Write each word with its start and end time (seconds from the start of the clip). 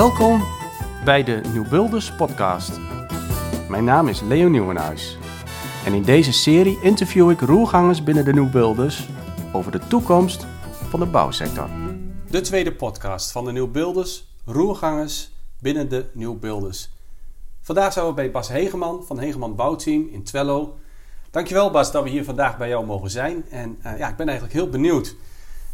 Welkom 0.00 0.42
bij 1.04 1.22
de 1.24 1.40
Nieuw 1.52 1.68
Builders 1.68 2.14
podcast. 2.14 2.78
Mijn 3.68 3.84
naam 3.84 4.08
is 4.08 4.20
Leo 4.20 4.48
Nieuwenhuis. 4.48 5.18
En 5.84 5.92
in 5.94 6.02
deze 6.02 6.32
serie 6.32 6.80
interview 6.82 7.30
ik 7.30 7.40
roergangers 7.40 8.02
binnen 8.02 8.24
de 8.24 8.32
Nieuw 8.32 8.50
Builders 8.50 9.08
over 9.52 9.72
de 9.72 9.78
toekomst 9.78 10.46
van 10.88 11.00
de 11.00 11.06
bouwsector. 11.06 11.68
De 12.30 12.40
tweede 12.40 12.72
podcast 12.72 13.32
van 13.32 13.44
de 13.44 13.52
Nieuw 13.52 13.70
Builders, 13.70 14.34
roergangers 14.44 15.30
binnen 15.58 15.88
de 15.88 16.10
Nieuw 16.12 16.38
Builders. 16.38 16.90
Vandaag 17.60 17.92
zijn 17.92 18.06
we 18.06 18.12
bij 18.12 18.30
Bas 18.30 18.48
Hegeman 18.48 19.04
van 19.04 19.18
Hegeman 19.18 19.54
Bouwteam 19.54 20.08
in 20.10 20.22
Twello. 20.22 20.78
Dankjewel 21.30 21.70
Bas 21.70 21.92
dat 21.92 22.02
we 22.02 22.08
hier 22.08 22.24
vandaag 22.24 22.58
bij 22.58 22.68
jou 22.68 22.86
mogen 22.86 23.10
zijn. 23.10 23.44
En 23.50 23.78
uh, 23.86 23.98
ja, 23.98 24.08
ik 24.08 24.16
ben 24.16 24.28
eigenlijk 24.28 24.58
heel 24.58 24.68
benieuwd 24.68 25.16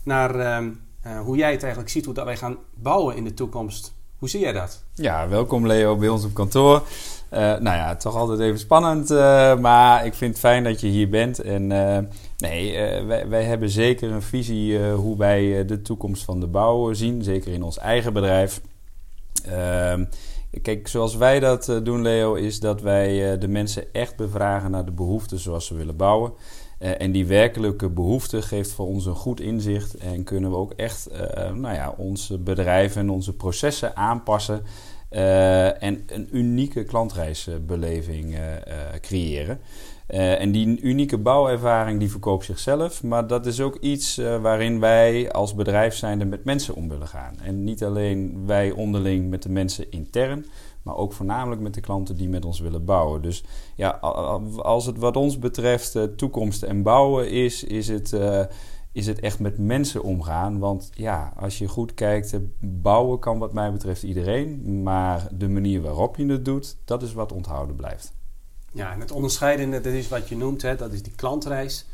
naar 0.03 0.37
uh, 0.37 0.69
uh, 1.07 1.21
hoe 1.21 1.37
jij 1.37 1.51
het 1.51 1.63
eigenlijk 1.63 1.93
ziet, 1.93 2.05
hoe 2.05 2.15
dat 2.15 2.25
wij 2.25 2.37
gaan 2.37 2.57
bouwen 2.75 3.17
in 3.17 3.25
de 3.25 3.35
toekomst. 3.35 3.96
Hoe 4.19 4.29
zie 4.29 4.41
jij 4.41 4.53
dat? 4.53 4.83
Ja, 4.95 5.29
welkom 5.29 5.67
Leo 5.67 5.97
bij 5.97 6.09
ons 6.09 6.25
op 6.25 6.35
kantoor. 6.35 6.83
nou 7.31 7.63
ja, 7.63 7.97
toch 7.97 8.15
altijd 8.15 8.41
even 8.41 8.59
spannend, 8.59 9.09
maar 9.61 10.07
ik 10.07 10.15
vind 10.15 10.31
het 10.31 10.41
fijn 10.41 10.65
dat 10.65 10.81
je 10.81 10.87
hier 10.87 11.09
bent. 11.09 11.39
En 11.39 11.67
nee, 12.37 12.73
wij, 13.29 13.45
hebben 13.45 13.71
zeker 13.71 14.11
een 14.11 14.23
visie 14.23 14.91
hoe 14.91 15.17
wij 15.17 15.65
de 15.65 15.83
toekomst 15.83 16.25
van 16.25 16.41
de 16.41 16.47
bouw 16.47 16.93
zien, 16.93 17.23
zeker 17.23 17.53
in 17.53 17.63
ons 17.63 17.79
eigen 17.79 18.13
bedrijf. 18.13 18.61
Ehm, 19.45 20.05
Kijk, 20.63 20.89
zoals 20.89 21.17
wij 21.17 21.41
dat 21.41 21.69
eh, 21.69 21.77
doen, 21.83 22.03
Leo, 22.03 22.35
is 22.35 22.61
dat 22.61 22.81
wij 22.81 23.33
eh, 23.33 23.41
de 23.41 23.49
mensen 23.49 23.93
echt 23.93 24.17
bevragen 24.17 24.71
naar 24.71 24.85
de 24.85 24.93
behoeften 24.93 25.39
zoals 25.39 25.67
ze 25.67 25.75
willen 25.75 25.97
bouwen. 25.97 26.33
Uh, 26.79 27.01
en 27.01 27.13
die 27.13 27.27
werkelijke 27.27 27.91
behoefte 27.91 28.43
geeft 28.43 28.71
voor 28.71 28.87
ons 28.87 29.07
een 29.07 29.15
goed 29.15 29.41
inzicht 29.41 29.95
en 29.95 30.25
kunnen 30.25 30.51
we 30.51 30.57
ook 30.57 30.73
echt 30.73 31.09
uh, 31.13 31.19
nou 31.53 31.75
ja, 31.75 31.95
onze 31.97 32.39
bedrijven 32.39 33.01
en 33.01 33.11
onze 33.11 33.33
processen 33.33 33.97
aanpassen 33.97 34.63
uh, 35.11 35.83
en 35.83 36.03
een 36.07 36.29
unieke 36.33 36.85
klantreisbeleving 36.85 38.39
creëren. 39.01 39.61
Uh, 40.09 40.41
en 40.41 40.53
die 40.53 40.81
unieke 40.81 41.19
bouwervaring 41.19 41.99
die 41.99 42.11
verkoopt 42.11 42.45
zichzelf. 42.45 43.03
Maar 43.03 43.27
dat 43.27 43.47
is 43.47 43.61
ook 43.61 43.77
iets 43.77 44.19
uh, 44.19 44.41
waarin 44.43 44.81
wij 44.81 45.33
als 45.33 45.55
bedrijf 45.55 45.95
zijnde 45.95 46.25
met 46.25 46.45
mensen 46.45 46.75
om 46.75 46.89
willen 46.89 47.09
gaan. 47.09 47.39
En 47.43 47.65
niet 47.65 47.85
alleen 47.85 48.47
wij 48.47 48.71
onderling 48.71 49.31
met 49.31 49.43
de 49.43 49.49
mensen 49.49 49.91
intern. 49.91 50.47
Maar 50.83 50.97
ook 50.97 51.13
voornamelijk 51.13 51.61
met 51.61 51.75
de 51.75 51.81
klanten 51.81 52.17
die 52.17 52.29
met 52.29 52.45
ons 52.45 52.61
willen 52.61 52.85
bouwen. 52.85 53.23
Dus 53.23 53.45
ja, 53.77 53.89
als 54.59 54.87
het 54.87 54.99
wat 54.99 55.17
ons 55.17 55.39
betreft 55.39 55.95
uh, 55.95 56.03
toekomst 56.03 56.63
en 56.63 56.83
bouwen 56.83 57.31
is, 57.31 57.65
is 57.65 57.89
het, 57.89 58.17
is 58.93 59.07
het 59.07 59.21
echt 59.21 59.41
met 59.41 59.59
mensen 59.59 60.03
omgaan. 60.03 60.59
Want 60.59 60.91
ja, 60.95 61.33
als 61.37 61.59
je 61.59 61.69
goed 61.69 61.95
kijkt, 61.95 62.39
bouwen 62.61 63.19
kan 63.19 63.39
wat 63.39 63.53
mij 63.53 63.73
betreft 63.73 64.03
iedereen. 64.03 64.83
Maar 64.83 65.29
de 65.33 65.49
manier 65.49 65.83
waarop 65.83 66.17
je 66.17 66.27
het 66.27 66.45
doet, 66.45 66.77
dat 66.85 67.03
is 67.03 67.13
wat 67.13 67.33
onthouden 67.33 67.77
blijft. 67.77 68.15
Ja, 68.77 68.93
en 68.93 69.01
het 69.01 69.11
onderscheidende, 69.11 69.81
dat 69.81 69.93
is 69.93 70.09
wat 70.09 70.29
je 70.29 70.37
noemt, 70.37 70.63
hè, 70.63 70.77
dat 70.77 70.93
is 70.93 71.03
die 71.03 71.15
klantreis. 71.15 71.87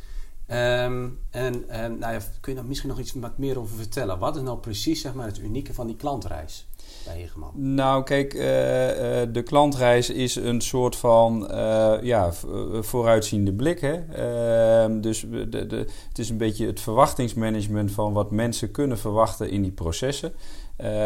En 0.47 1.19
en 1.30 1.64
nou 1.98 2.12
ja, 2.12 2.19
kun 2.41 2.52
je 2.52 2.58
daar 2.58 2.69
misschien 2.69 2.88
nog 2.88 2.98
iets 2.98 3.12
wat 3.12 3.38
meer 3.38 3.58
over 3.58 3.77
vertellen? 3.77 4.19
Wat 4.19 4.36
is 4.36 4.42
nou 4.42 4.58
precies 4.58 5.00
zeg 5.00 5.14
maar, 5.14 5.27
het 5.27 5.38
unieke 5.38 5.75
van 5.75 5.86
die 5.86 5.97
klantreis 5.97 6.66
bij? 7.05 7.20
Nou, 7.55 8.03
kijk, 8.03 8.34
uh, 8.34 8.42
uh, 8.42 9.28
de 9.33 9.42
klantreis 9.45 10.11
is 10.11 10.36
een 10.36 10.61
soort 10.61 10.97
van 10.97 11.48
uh, 11.50 11.94
ja, 12.03 12.33
vooruitziende 12.81 13.53
blik. 13.53 13.81
Hè? 13.81 13.94
Ehm, 13.94 15.00
dus 15.00 15.27
de, 15.31 15.67
de, 15.67 15.86
het 16.09 16.19
is 16.19 16.31
een 16.31 16.36
beetje 16.36 16.67
het 16.67 16.81
verwachtingsmanagement 16.81 17.92
van 17.92 18.12
wat 18.12 18.31
mensen 18.31 18.70
kunnen 18.70 18.98
verwachten 18.98 19.50
in 19.50 19.62
die 19.62 19.72
processen. 19.72 20.33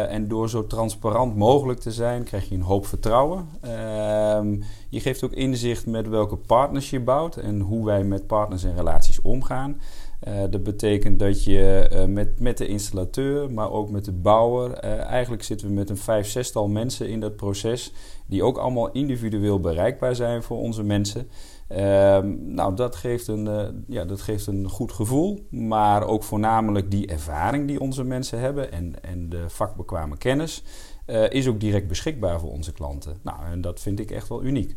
En 0.09 0.27
door 0.27 0.49
zo 0.49 0.67
transparant 0.67 1.35
mogelijk 1.35 1.79
te 1.79 1.91
zijn, 1.91 2.23
krijg 2.23 2.49
je 2.49 2.55
een 2.55 2.61
hoop 2.61 2.85
vertrouwen. 2.85 3.49
Uh, 3.65 3.71
je 4.89 4.99
geeft 4.99 5.23
ook 5.23 5.31
inzicht 5.31 5.85
met 5.85 6.07
welke 6.07 6.35
partners 6.35 6.89
je 6.89 6.99
bouwt 6.99 7.35
en 7.35 7.59
hoe 7.59 7.85
wij 7.85 8.03
met 8.03 8.27
partners 8.27 8.63
en 8.63 8.75
relaties 8.75 9.21
omgaan. 9.21 9.79
Uh, 10.27 10.33
dat 10.49 10.63
betekent 10.63 11.19
dat 11.19 11.43
je 11.43 12.05
met, 12.09 12.39
met 12.39 12.57
de 12.57 12.67
installateur, 12.67 13.51
maar 13.53 13.71
ook 13.71 13.89
met 13.89 14.05
de 14.05 14.11
bouwer, 14.11 14.73
eigenlijk 14.73 15.43
zitten 15.43 15.67
we 15.67 15.73
met 15.73 15.89
een 15.89 15.97
vijf, 15.97 16.27
zestal 16.27 16.67
mensen 16.67 17.09
in 17.09 17.19
dat 17.19 17.35
proces, 17.35 17.93
die 18.27 18.43
ook 18.43 18.57
allemaal 18.57 18.91
individueel 18.91 19.59
bereikbaar 19.59 20.15
zijn 20.15 20.43
voor 20.43 20.57
onze 20.57 20.83
mensen. 20.83 21.27
Um, 21.71 22.53
nou, 22.53 22.75
dat 22.75 22.95
geeft, 22.95 23.27
een, 23.27 23.83
ja, 23.87 24.05
dat 24.05 24.21
geeft 24.21 24.47
een 24.47 24.69
goed 24.69 24.91
gevoel, 24.91 25.45
maar 25.49 26.07
ook 26.07 26.23
voornamelijk 26.23 26.91
die 26.91 27.07
ervaring 27.07 27.67
die 27.67 27.79
onze 27.79 28.03
mensen 28.03 28.39
hebben 28.39 28.71
en, 28.71 29.03
en 29.03 29.29
de 29.29 29.49
vakbekwame 29.49 30.17
kennis 30.17 30.63
is 31.29 31.47
ook 31.47 31.59
direct 31.59 31.87
beschikbaar 31.87 32.39
voor 32.39 32.51
onze 32.51 32.71
klanten. 32.71 33.17
Nou, 33.23 33.37
en 33.45 33.61
dat 33.61 33.79
vind 33.79 33.99
ik 33.99 34.11
echt 34.11 34.27
wel 34.27 34.43
uniek. 34.43 34.75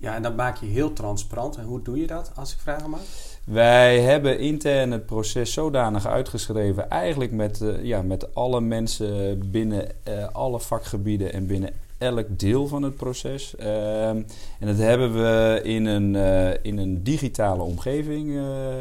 Ja, 0.00 0.14
en 0.14 0.22
dat 0.22 0.36
maak 0.36 0.56
je 0.56 0.66
heel 0.66 0.92
transparant. 0.92 1.56
En 1.56 1.64
hoe 1.64 1.82
doe 1.82 2.00
je 2.00 2.06
dat, 2.06 2.32
als 2.34 2.52
ik 2.52 2.58
vragen 2.58 2.90
mag? 2.90 3.00
Wij 3.44 4.00
hebben 4.00 4.38
intern 4.38 4.90
het 4.90 5.06
proces 5.06 5.52
zodanig 5.52 6.06
uitgeschreven, 6.06 6.90
eigenlijk 6.90 7.32
met, 7.32 7.60
uh, 7.60 7.84
ja, 7.84 8.02
met 8.02 8.34
alle 8.34 8.60
mensen 8.60 9.40
binnen 9.50 9.88
alle 10.32 10.60
vakgebieden 10.60 11.32
en 11.32 11.46
binnen 11.46 11.70
elk 11.98 12.38
deel 12.38 12.66
van 12.66 12.82
het 12.82 12.96
proces. 12.96 13.56
Ehm, 13.56 14.22
en 14.58 14.66
dat 14.66 14.76
hebben 14.76 15.12
we 15.12 15.60
in 15.62 15.86
een, 15.86 16.14
uh, 16.14 16.50
in 16.62 16.78
een 16.78 17.02
digitale 17.02 17.62
omgeving 17.62 18.40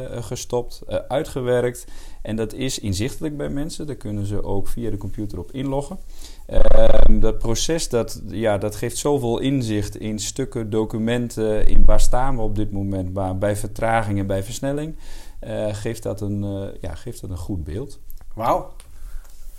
gestopt, 0.10 0.82
uitgewerkt. 1.08 1.86
En 2.22 2.36
dat 2.36 2.54
is 2.54 2.80
inzichtelijk 2.80 3.38
bij 3.38 3.50
mensen. 3.50 3.88
Daar 3.88 3.96
kunnen 3.96 4.26
ze 4.26 4.44
ook 4.44 4.68
via 4.68 4.90
de 4.90 4.98
computer 4.98 5.40
op 5.40 5.52
inloggen. 5.52 5.98
Ehm, 6.50 7.20
dat 7.20 7.38
proces 7.38 7.90
dat, 7.90 8.22
ja, 8.28 8.58
dat 8.58 8.76
geeft 8.76 8.98
zoveel 8.98 9.40
inzicht 9.40 9.96
in 9.96 10.20
stukken, 10.20 10.70
documenten, 10.70 11.68
in 11.68 11.86
waar 11.86 12.00
staan 12.00 12.36
we 12.36 12.42
op 12.42 12.56
dit 12.56 12.72
moment, 12.72 13.10
waar, 13.14 13.38
bij 13.38 13.56
vertraging 13.56 14.20
en 14.20 14.28
bij 14.28 14.44
versnelling, 14.44 14.96
geeft, 15.72 16.04
dat 16.04 16.22
een, 16.22 16.72
ja, 16.82 16.96
geeft 16.96 17.22
dat 17.22 17.30
een 17.30 17.38
goed 17.38 17.64
beeld. 17.64 18.00
Wauw, 18.34 18.74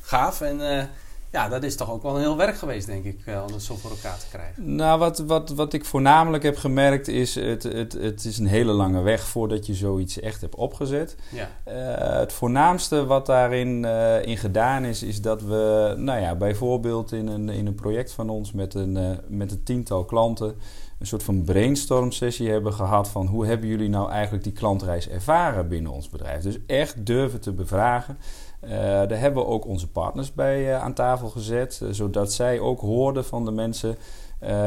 gaaf. 0.00 0.40
En 0.40 0.88
ja, 1.30 1.48
dat 1.48 1.62
is 1.62 1.76
toch 1.76 1.90
ook 1.90 2.02
wel 2.02 2.14
een 2.14 2.20
heel 2.20 2.36
werk 2.36 2.56
geweest, 2.56 2.86
denk 2.86 3.04
ik, 3.04 3.20
eh, 3.24 3.44
om 3.46 3.52
het 3.52 3.62
zo 3.62 3.76
voor 3.76 3.90
elkaar 3.90 4.18
te 4.18 4.26
krijgen. 4.30 4.74
Nou, 4.74 4.98
wat, 4.98 5.18
wat, 5.18 5.50
wat 5.50 5.72
ik 5.72 5.84
voornamelijk 5.84 6.42
heb 6.42 6.56
gemerkt 6.56 7.08
is... 7.08 7.34
Het, 7.34 7.62
het, 7.62 7.92
het 7.92 8.24
is 8.24 8.38
een 8.38 8.46
hele 8.46 8.72
lange 8.72 9.00
weg 9.00 9.26
voordat 9.26 9.66
je 9.66 9.74
zoiets 9.74 10.20
echt 10.20 10.40
hebt 10.40 10.54
opgezet. 10.54 11.16
Ja. 11.30 11.48
Uh, 11.68 12.18
het 12.18 12.32
voornaamste 12.32 13.04
wat 13.06 13.26
daarin 13.26 13.82
uh, 13.82 14.26
in 14.26 14.36
gedaan 14.36 14.84
is... 14.84 15.02
is 15.02 15.20
dat 15.20 15.42
we, 15.42 15.94
nou 15.98 16.20
ja, 16.20 16.34
bijvoorbeeld 16.34 17.12
in 17.12 17.26
een, 17.26 17.48
in 17.48 17.66
een 17.66 17.74
project 17.74 18.12
van 18.12 18.30
ons... 18.30 18.52
met 18.52 18.74
een, 18.74 18.96
uh, 18.96 19.10
met 19.28 19.52
een 19.52 19.62
tiental 19.62 20.04
klanten... 20.04 20.54
een 20.98 21.06
soort 21.06 21.22
van 21.22 21.42
brainstorm 21.42 22.12
sessie 22.12 22.50
hebben 22.50 22.72
gehad... 22.72 23.08
van 23.08 23.26
hoe 23.26 23.46
hebben 23.46 23.68
jullie 23.68 23.88
nou 23.88 24.10
eigenlijk 24.10 24.44
die 24.44 24.52
klantreis 24.52 25.08
ervaren 25.08 25.68
binnen 25.68 25.92
ons 25.92 26.08
bedrijf. 26.08 26.42
Dus 26.42 26.58
echt 26.66 27.06
durven 27.06 27.40
te 27.40 27.52
bevragen... 27.52 28.18
Uh, 28.64 28.70
daar 28.70 29.18
hebben 29.18 29.42
we 29.42 29.48
ook 29.48 29.66
onze 29.66 29.88
partners 29.88 30.32
bij 30.32 30.68
uh, 30.68 30.82
aan 30.82 30.94
tafel 30.94 31.28
gezet, 31.28 31.80
uh, 31.82 31.88
zodat 31.92 32.32
zij 32.32 32.60
ook 32.60 32.80
hoorden 32.80 33.24
van 33.24 33.44
de 33.44 33.50
mensen 33.50 33.96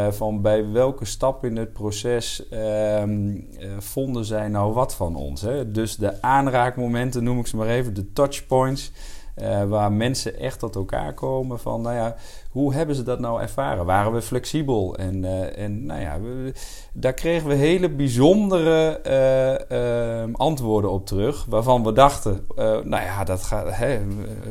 van 0.10 0.42
bij 0.42 0.72
welke 0.72 1.06
stap 1.06 1.46
in 1.46 1.58
het 1.58 1.74
proces 1.74 2.48
ehm, 2.50 3.40
vonden 3.78 4.26
zij 4.26 4.48
nou 4.48 4.74
wat 4.74 4.96
van 4.96 5.16
ons. 5.16 5.42
Hè? 5.42 5.72
Dus 5.72 5.96
de 5.96 6.22
aanraakmomenten, 6.22 7.24
noem 7.24 7.40
ik 7.40 7.48
ze 7.48 7.56
maar 7.56 7.68
even, 7.68 7.94
de 7.94 8.14
touchpoints. 8.14 8.92
Uh, 9.42 9.64
waar 9.64 9.92
mensen 9.92 10.40
echt 10.40 10.60
tot 10.60 10.76
elkaar 10.76 11.14
komen 11.14 11.60
van, 11.60 11.82
nou 11.82 11.96
ja, 11.96 12.16
hoe 12.50 12.74
hebben 12.74 12.96
ze 12.96 13.04
dat 13.04 13.20
nou 13.20 13.42
ervaren? 13.42 13.86
Waren 13.86 14.14
we 14.14 14.22
flexibel? 14.22 14.96
En, 14.96 15.24
uh, 15.24 15.58
en 15.58 15.86
nou 15.86 16.02
ja, 16.02 16.20
daar 16.94 17.14
kregen 17.14 17.48
we 17.48 17.54
hele 17.54 17.90
bijzondere 17.90 19.02
uh, 20.30 20.34
antwoorden 20.34 20.92
op 20.92 21.06
terug, 21.06 21.46
waarvan 21.50 21.84
we 21.84 21.94
dachten, 21.94 22.46
nou 22.56 22.90
ja, 23.04 23.24
dat 23.24 23.44
gaat, 23.44 23.76
hè, 23.76 24.00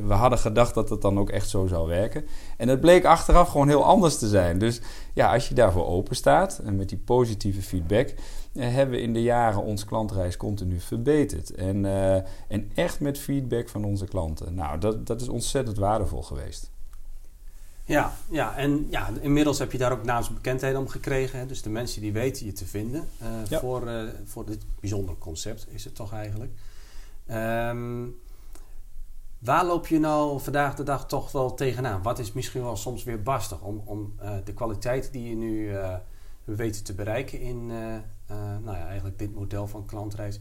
we 0.07 0.15
hadden 0.15 0.39
gedacht 0.39 0.75
dat 0.75 0.89
het 0.89 1.03
dan 1.03 1.19
ook 1.19 1.31
echt 1.31 1.49
zo 1.49 1.67
zou 1.67 1.89
werken. 1.89 2.25
En 2.57 2.69
het 2.69 2.81
bleek 2.81 3.05
achteraf 3.05 3.49
gewoon 3.49 3.69
heel 3.69 3.85
anders 3.85 4.19
te 4.19 4.29
zijn. 4.29 4.59
Dus 4.59 4.81
ja, 5.15 5.33
als 5.33 5.49
je 5.49 5.55
daarvoor 5.55 5.87
open 5.87 6.17
staat 6.17 6.61
en 6.65 6.77
met 6.77 6.89
die 6.89 7.03
positieve 7.05 7.63
feedback, 7.63 8.15
hebben 8.59 8.97
we 8.97 9.03
in 9.03 9.13
de 9.13 9.23
jaren 9.23 9.63
ons 9.63 9.85
klantreis 9.85 10.37
continu 10.37 10.81
verbeterd. 10.81 11.55
En, 11.55 11.85
uh, 11.85 12.15
en 12.49 12.71
echt 12.75 13.01
met 13.01 13.19
feedback 13.19 13.69
van 13.69 13.85
onze 13.85 14.07
klanten. 14.07 14.55
Nou, 14.55 14.79
dat, 14.79 15.07
dat 15.07 15.21
is 15.21 15.29
ontzettend 15.29 15.79
waardevol 15.79 16.23
geweest. 16.23 16.71
Ja, 17.85 18.13
ja, 18.31 18.57
en 18.57 18.87
ja, 18.91 19.11
inmiddels 19.21 19.59
heb 19.59 19.73
je 19.73 19.79
daar 19.79 19.93
ook 19.93 20.05
naamsbekendheid 20.05 20.77
om 20.77 20.89
gekregen. 20.89 21.39
Hè? 21.39 21.47
Dus 21.47 21.63
de 21.63 21.71
mensen 21.71 22.01
die 22.01 22.13
weten 22.13 22.47
je 22.47 22.53
te 22.53 22.67
vinden 22.67 23.09
uh, 23.23 23.29
ja. 23.49 23.59
voor, 23.59 23.89
uh, 23.89 24.03
voor 24.25 24.47
dit 24.47 24.65
bijzondere 24.81 25.19
concept 25.19 25.67
is 25.71 25.85
het 25.85 25.95
toch 25.95 26.13
eigenlijk. 26.13 26.53
Um, 27.31 28.21
waar 29.39 29.65
loop 29.65 29.87
je 29.87 29.99
nou 29.99 30.41
vandaag 30.41 30.75
de 30.75 30.83
dag 30.83 31.07
toch 31.07 31.33
wel 31.33 31.55
tegenaan? 31.55 32.03
Wat 32.03 32.19
is 32.19 32.33
misschien 32.33 32.63
wel 32.63 32.77
soms 32.77 33.05
weer 33.05 33.23
bastig 33.23 33.61
om, 33.61 33.83
om 33.85 34.15
de 34.45 34.53
kwaliteit 34.53 35.13
die 35.13 35.29
je 35.29 35.37
nu 35.37 35.71
weten 36.45 36.85
te 36.85 36.95
bereiken 36.95 37.41
in 37.41 37.71
nou 38.65 38.77
ja, 38.77 38.87
eigenlijk 38.87 39.19
dit 39.19 39.35
model 39.35 39.67
van 39.67 39.87
klantreis. 39.87 40.41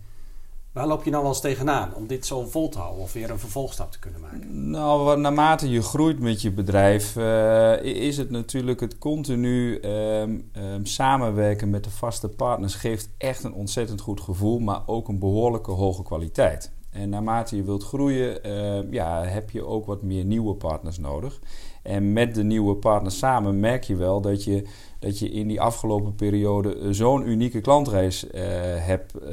Waar 0.72 0.88
loop 0.88 1.04
je 1.04 1.10
nou 1.10 1.22
wel 1.24 1.32
eens 1.32 1.42
tegenaan 1.42 1.94
om 1.96 2.08
dit 2.08 2.26
zo 2.26 2.46
vol 2.46 2.70
te 2.70 2.78
houden 2.78 3.04
of 3.04 3.14
weer 3.14 3.30
een 3.30 3.40
vervolgstap 3.40 3.92
te 3.92 4.00
kunnen 4.00 4.22
maken? 4.22 4.70
Nou, 4.70 5.20
naarmate 5.20 5.70
je 5.70 5.82
groeit 5.82 6.20
met 6.20 6.42
je 6.42 6.52
bedrijf, 6.52 7.16
uh, 7.16 7.82
is 7.82 8.18
het 8.18 8.30
natuurlijk 8.30 8.80
het 8.80 8.98
continu 8.98 9.80
um, 9.84 10.50
um, 10.58 10.86
samenwerken 10.86 11.70
met 11.70 11.84
de 11.84 11.90
vaste 11.90 12.30
partners 12.30 12.76
geeft 12.76 13.10
echt 13.18 13.44
een 13.44 13.54
ontzettend 13.54 14.02
goed 14.02 14.22
gevoel, 14.22 14.60
maar 14.60 14.82
ook 14.86 15.08
een 15.08 15.20
behoorlijke 15.20 15.72
hoge 15.72 16.04
kwaliteit. 16.04 16.72
En 16.92 17.10
naarmate 17.10 17.56
je 17.56 17.64
wilt 17.64 17.84
groeien, 17.84 18.48
uh, 18.48 18.92
ja, 18.92 19.24
heb 19.24 19.50
je 19.50 19.66
ook 19.66 19.86
wat 19.86 20.02
meer 20.02 20.26
nieuwe 20.26 20.54
partners 20.54 20.98
nodig. 20.98 21.40
En 21.82 22.14
met 22.14 22.36
de 22.36 22.44
nieuwe 22.44 22.76
partners 22.76 23.18
samen 23.18 23.60
merk 23.60 23.84
je 23.84 23.96
wel 23.96 24.22
dat 24.22 24.44
je, 24.44 24.64
dat 25.00 25.20
je 25.20 25.30
in 25.30 25.48
die 25.48 25.62
afgelopen 25.62 26.16
periode 26.16 26.76
eh, 26.76 26.88
zo'n 26.90 27.30
unieke 27.30 27.62
klantreis 27.62 28.26
uh, 28.26 28.32
hebt 28.76 29.14
uh, 29.24 29.30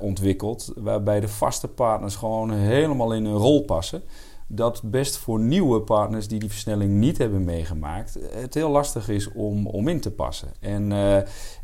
ontwikkeld. 0.00 0.72
Waarbij 0.76 1.20
de 1.20 1.28
vaste 1.28 1.68
partners 1.68 2.16
gewoon 2.16 2.50
helemaal 2.52 3.14
in 3.14 3.24
een 3.24 3.36
rol 3.36 3.64
passen. 3.64 4.02
Dat 4.46 4.82
best 4.84 5.16
voor 5.16 5.40
nieuwe 5.40 5.80
partners 5.80 6.28
die 6.28 6.38
die 6.38 6.48
versnelling 6.48 6.90
niet 6.90 7.18
hebben 7.18 7.44
meegemaakt, 7.44 8.18
het 8.30 8.54
heel 8.54 8.70
lastig 8.70 9.08
is 9.08 9.32
om, 9.32 9.66
om 9.66 9.88
in 9.88 10.00
te 10.00 10.10
passen. 10.10 10.48
En, 10.60 10.92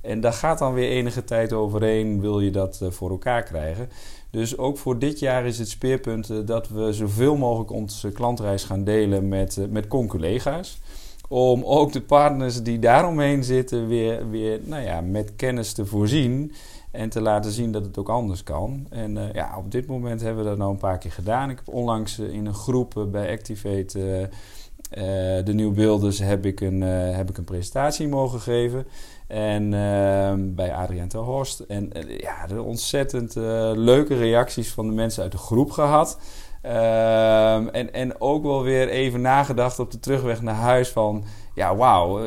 en 0.02 0.20
daar 0.20 0.32
gaat 0.32 0.58
dan 0.58 0.74
weer 0.74 0.88
enige 0.88 1.24
tijd 1.24 1.52
overheen, 1.52 2.20
wil 2.20 2.40
je 2.40 2.50
dat 2.50 2.80
voor 2.88 3.10
elkaar 3.10 3.42
krijgen. 3.42 3.88
Dus 4.30 4.58
ook 4.58 4.78
voor 4.78 4.98
dit 4.98 5.18
jaar 5.18 5.46
is 5.46 5.58
het 5.58 5.68
speerpunt 5.68 6.30
eh, 6.30 6.36
dat 6.44 6.68
we 6.68 6.92
zoveel 6.92 7.36
mogelijk 7.36 7.70
onze 7.70 8.10
klantreis 8.10 8.64
gaan 8.64 8.84
delen 8.84 9.28
met, 9.28 9.56
uh, 9.56 9.66
met 9.68 9.86
collega's. 9.86 10.80
Om 11.28 11.64
ook 11.64 11.92
de 11.92 12.00
partners 12.00 12.62
die 12.62 12.78
daaromheen 12.78 13.44
zitten 13.44 13.88
weer, 13.88 14.30
weer 14.30 14.60
nou 14.64 14.82
ja, 14.82 15.00
met 15.00 15.36
kennis 15.36 15.72
te 15.72 15.86
voorzien. 15.86 16.52
En 16.90 17.08
te 17.08 17.20
laten 17.20 17.50
zien 17.50 17.72
dat 17.72 17.84
het 17.84 17.98
ook 17.98 18.08
anders 18.08 18.42
kan. 18.42 18.86
En 18.90 19.16
uh, 19.16 19.32
ja, 19.32 19.54
op 19.58 19.70
dit 19.70 19.86
moment 19.86 20.20
hebben 20.20 20.42
we 20.42 20.48
dat 20.48 20.58
nou 20.58 20.70
een 20.70 20.76
paar 20.76 20.98
keer 20.98 21.12
gedaan. 21.12 21.50
Ik 21.50 21.56
heb 21.56 21.74
onlangs 21.74 22.18
in 22.18 22.46
een 22.46 22.54
groep 22.54 23.06
bij 23.10 23.32
Activate 23.32 23.98
uh, 23.98 25.04
de 25.44 25.52
nieuwbeelders 25.54 26.18
heb 26.18 26.46
ik, 26.46 26.60
een, 26.60 26.80
heb 26.80 27.30
ik 27.30 27.38
een 27.38 27.44
presentatie 27.44 28.08
mogen 28.08 28.40
geven. 28.40 28.86
En 29.28 29.72
uh, 29.72 30.32
bij 30.36 30.74
Adriaan 30.74 31.08
Horst. 31.12 31.60
En 31.60 31.90
ja, 32.18 32.46
de 32.46 32.62
ontzettend 32.62 33.34
leuke 33.74 34.16
reacties 34.16 34.72
van 34.72 34.86
de 34.86 34.94
mensen 34.94 35.22
uit 35.22 35.32
de 35.32 35.38
groep 35.38 35.70
gehad. 35.70 36.18
Ehm, 36.62 37.68
en, 37.68 37.92
en 37.92 38.20
ook 38.20 38.42
wel 38.42 38.62
weer 38.62 38.88
even 38.88 39.20
nagedacht 39.20 39.78
op 39.78 39.90
de 39.90 40.00
terugweg 40.00 40.42
naar 40.42 40.54
huis 40.54 40.88
van... 40.88 41.24
Ja, 41.54 41.76
wauw, 41.76 42.18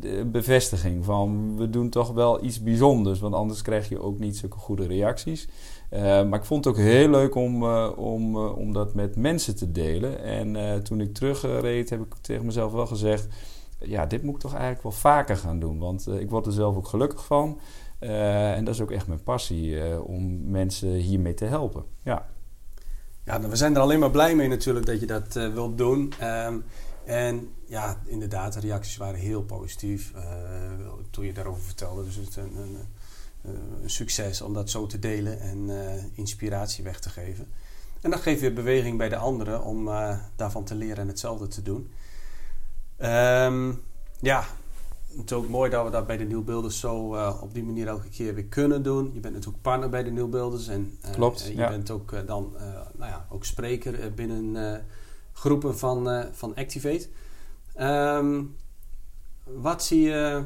de 0.00 0.28
bevestiging 0.32 1.04
van 1.04 1.56
we 1.56 1.70
doen 1.70 1.88
toch 1.88 2.12
wel 2.12 2.44
iets 2.44 2.62
bijzonders. 2.62 3.20
Want 3.20 3.34
anders 3.34 3.62
krijg 3.62 3.88
je 3.88 4.02
ook 4.02 4.18
niet 4.18 4.36
zulke 4.36 4.58
goede 4.58 4.86
reacties. 4.86 5.48
Uh, 5.92 6.00
maar 6.00 6.38
ik 6.38 6.44
vond 6.44 6.64
het 6.64 6.74
ook 6.74 6.80
heel 6.80 7.08
leuk 7.08 7.34
om, 7.34 7.64
om, 7.96 8.36
om 8.36 8.72
dat 8.72 8.94
met 8.94 9.16
mensen 9.16 9.56
te 9.56 9.72
delen. 9.72 10.22
En 10.22 10.82
toen 10.82 11.00
ik 11.00 11.14
terugreed, 11.14 11.90
heb 11.90 12.00
ik 12.00 12.14
tegen 12.20 12.46
mezelf 12.46 12.72
wel 12.72 12.86
gezegd: 12.86 13.28
ja, 13.78 14.06
dit 14.06 14.22
moet 14.22 14.34
ik 14.34 14.40
toch 14.40 14.52
eigenlijk 14.52 14.82
wel 14.82 14.92
vaker 14.92 15.36
gaan 15.36 15.60
doen. 15.60 15.78
Want 15.78 16.08
ik 16.08 16.30
word 16.30 16.46
er 16.46 16.52
zelf 16.52 16.76
ook 16.76 16.88
gelukkig 16.88 17.24
van. 17.24 17.60
en 17.98 18.64
dat 18.64 18.74
is 18.74 18.80
ook 18.80 18.90
echt 18.90 19.06
mijn 19.06 19.22
passie 19.22 20.02
om 20.02 20.50
mensen 20.50 20.92
hiermee 20.92 21.34
te 21.34 21.44
helpen. 21.44 21.84
Ja. 22.02 22.26
Ja, 23.24 23.40
we 23.40 23.56
zijn 23.56 23.74
er 23.74 23.80
alleen 23.80 23.98
maar 23.98 24.10
blij 24.10 24.34
mee 24.34 24.48
natuurlijk 24.48 24.86
dat 24.86 25.00
je 25.00 25.06
dat 25.06 25.32
wilt 25.34 25.78
doen. 25.78 26.12
Um, 26.22 26.64
en 27.04 27.48
ja, 27.66 28.00
inderdaad, 28.04 28.52
de 28.52 28.60
reacties 28.60 28.96
waren 28.96 29.20
heel 29.20 29.42
positief 29.42 30.12
toen 31.10 31.24
je 31.24 31.32
daarover 31.32 31.62
vertelde. 31.62 32.04
Dus 32.04 32.16
het 32.16 32.36
een, 32.36 32.56
een 32.56 32.76
een 33.82 33.90
succes 33.90 34.40
om 34.40 34.54
dat 34.54 34.70
zo 34.70 34.86
te 34.86 34.98
delen 34.98 35.40
en 35.40 35.70
inspiratie 36.14 36.84
weg 36.84 37.00
te 37.00 37.08
geven. 37.08 37.46
En 38.00 38.10
dan 38.10 38.18
geef 38.18 38.40
je 38.40 38.52
beweging 38.52 38.98
bij 38.98 39.08
de 39.08 39.16
anderen 39.16 39.62
om 39.62 39.90
daarvan 40.36 40.64
te 40.64 40.74
leren 40.74 40.96
en 40.96 41.08
hetzelfde 41.08 41.46
te 41.46 41.62
doen. 41.62 41.90
Um, 43.02 43.82
ja, 44.20 44.44
het 45.16 45.30
is 45.30 45.36
ook 45.36 45.48
mooi 45.48 45.70
dat 45.70 45.84
we 45.84 45.90
dat 45.90 46.06
bij 46.06 46.16
de 46.16 46.24
Nieuwbeelders 46.24 46.80
zo 46.80 47.16
op 47.40 47.54
die 47.54 47.64
manier 47.64 47.86
elke 47.86 48.08
keer 48.08 48.34
weer 48.34 48.44
kunnen 48.44 48.82
doen. 48.82 49.10
Je 49.14 49.20
bent 49.20 49.34
natuurlijk 49.34 49.62
partner 49.62 49.88
bij 49.88 50.02
de 50.02 50.10
Nieuwbeelders 50.10 50.68
en 50.68 50.98
Klopt, 51.12 51.46
je 51.46 51.56
ja. 51.56 51.68
bent 51.68 51.90
ook 51.90 52.26
dan 52.26 52.56
nou 52.96 53.10
ja, 53.10 53.26
ook 53.30 53.44
spreker 53.44 54.14
binnen 54.14 54.84
groepen 55.32 55.78
van, 55.78 56.24
van 56.32 56.54
Activate. 56.54 57.08
Um, 57.80 58.56
wat 59.44 59.84
zie 59.84 60.02
je 60.02 60.44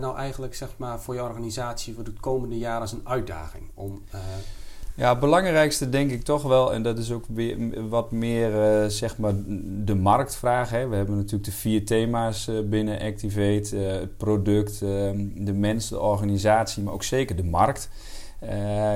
nou 0.00 0.16
eigenlijk 0.16 0.54
zeg 0.54 0.70
maar, 0.76 1.00
voor 1.00 1.14
je 1.14 1.22
organisatie 1.22 1.94
voor 1.94 2.04
het 2.04 2.20
komende 2.20 2.58
jaar 2.58 2.80
als 2.80 2.92
een 2.92 3.08
uitdaging? 3.08 3.70
Om. 3.74 4.02
Ja, 4.98 5.10
het 5.10 5.20
belangrijkste 5.20 5.88
denk 5.88 6.10
ik 6.10 6.22
toch 6.22 6.42
wel, 6.42 6.72
en 6.72 6.82
dat 6.82 6.98
is 6.98 7.12
ook 7.12 7.24
weer 7.28 7.88
wat 7.88 8.10
meer 8.10 8.82
uh, 8.82 8.88
zeg 8.88 9.18
maar 9.18 9.32
de 9.84 9.94
marktvraag. 9.94 10.70
Hè. 10.70 10.88
We 10.88 10.96
hebben 10.96 11.16
natuurlijk 11.16 11.44
de 11.44 11.52
vier 11.52 11.84
thema's 11.84 12.50
binnen 12.64 13.00
Activate: 13.00 13.76
het 13.76 14.16
product, 14.16 14.78
de 14.78 15.52
mens, 15.54 15.88
de 15.88 16.00
organisatie, 16.00 16.82
maar 16.82 16.92
ook 16.92 17.02
zeker 17.02 17.36
de 17.36 17.44
markt. 17.44 17.90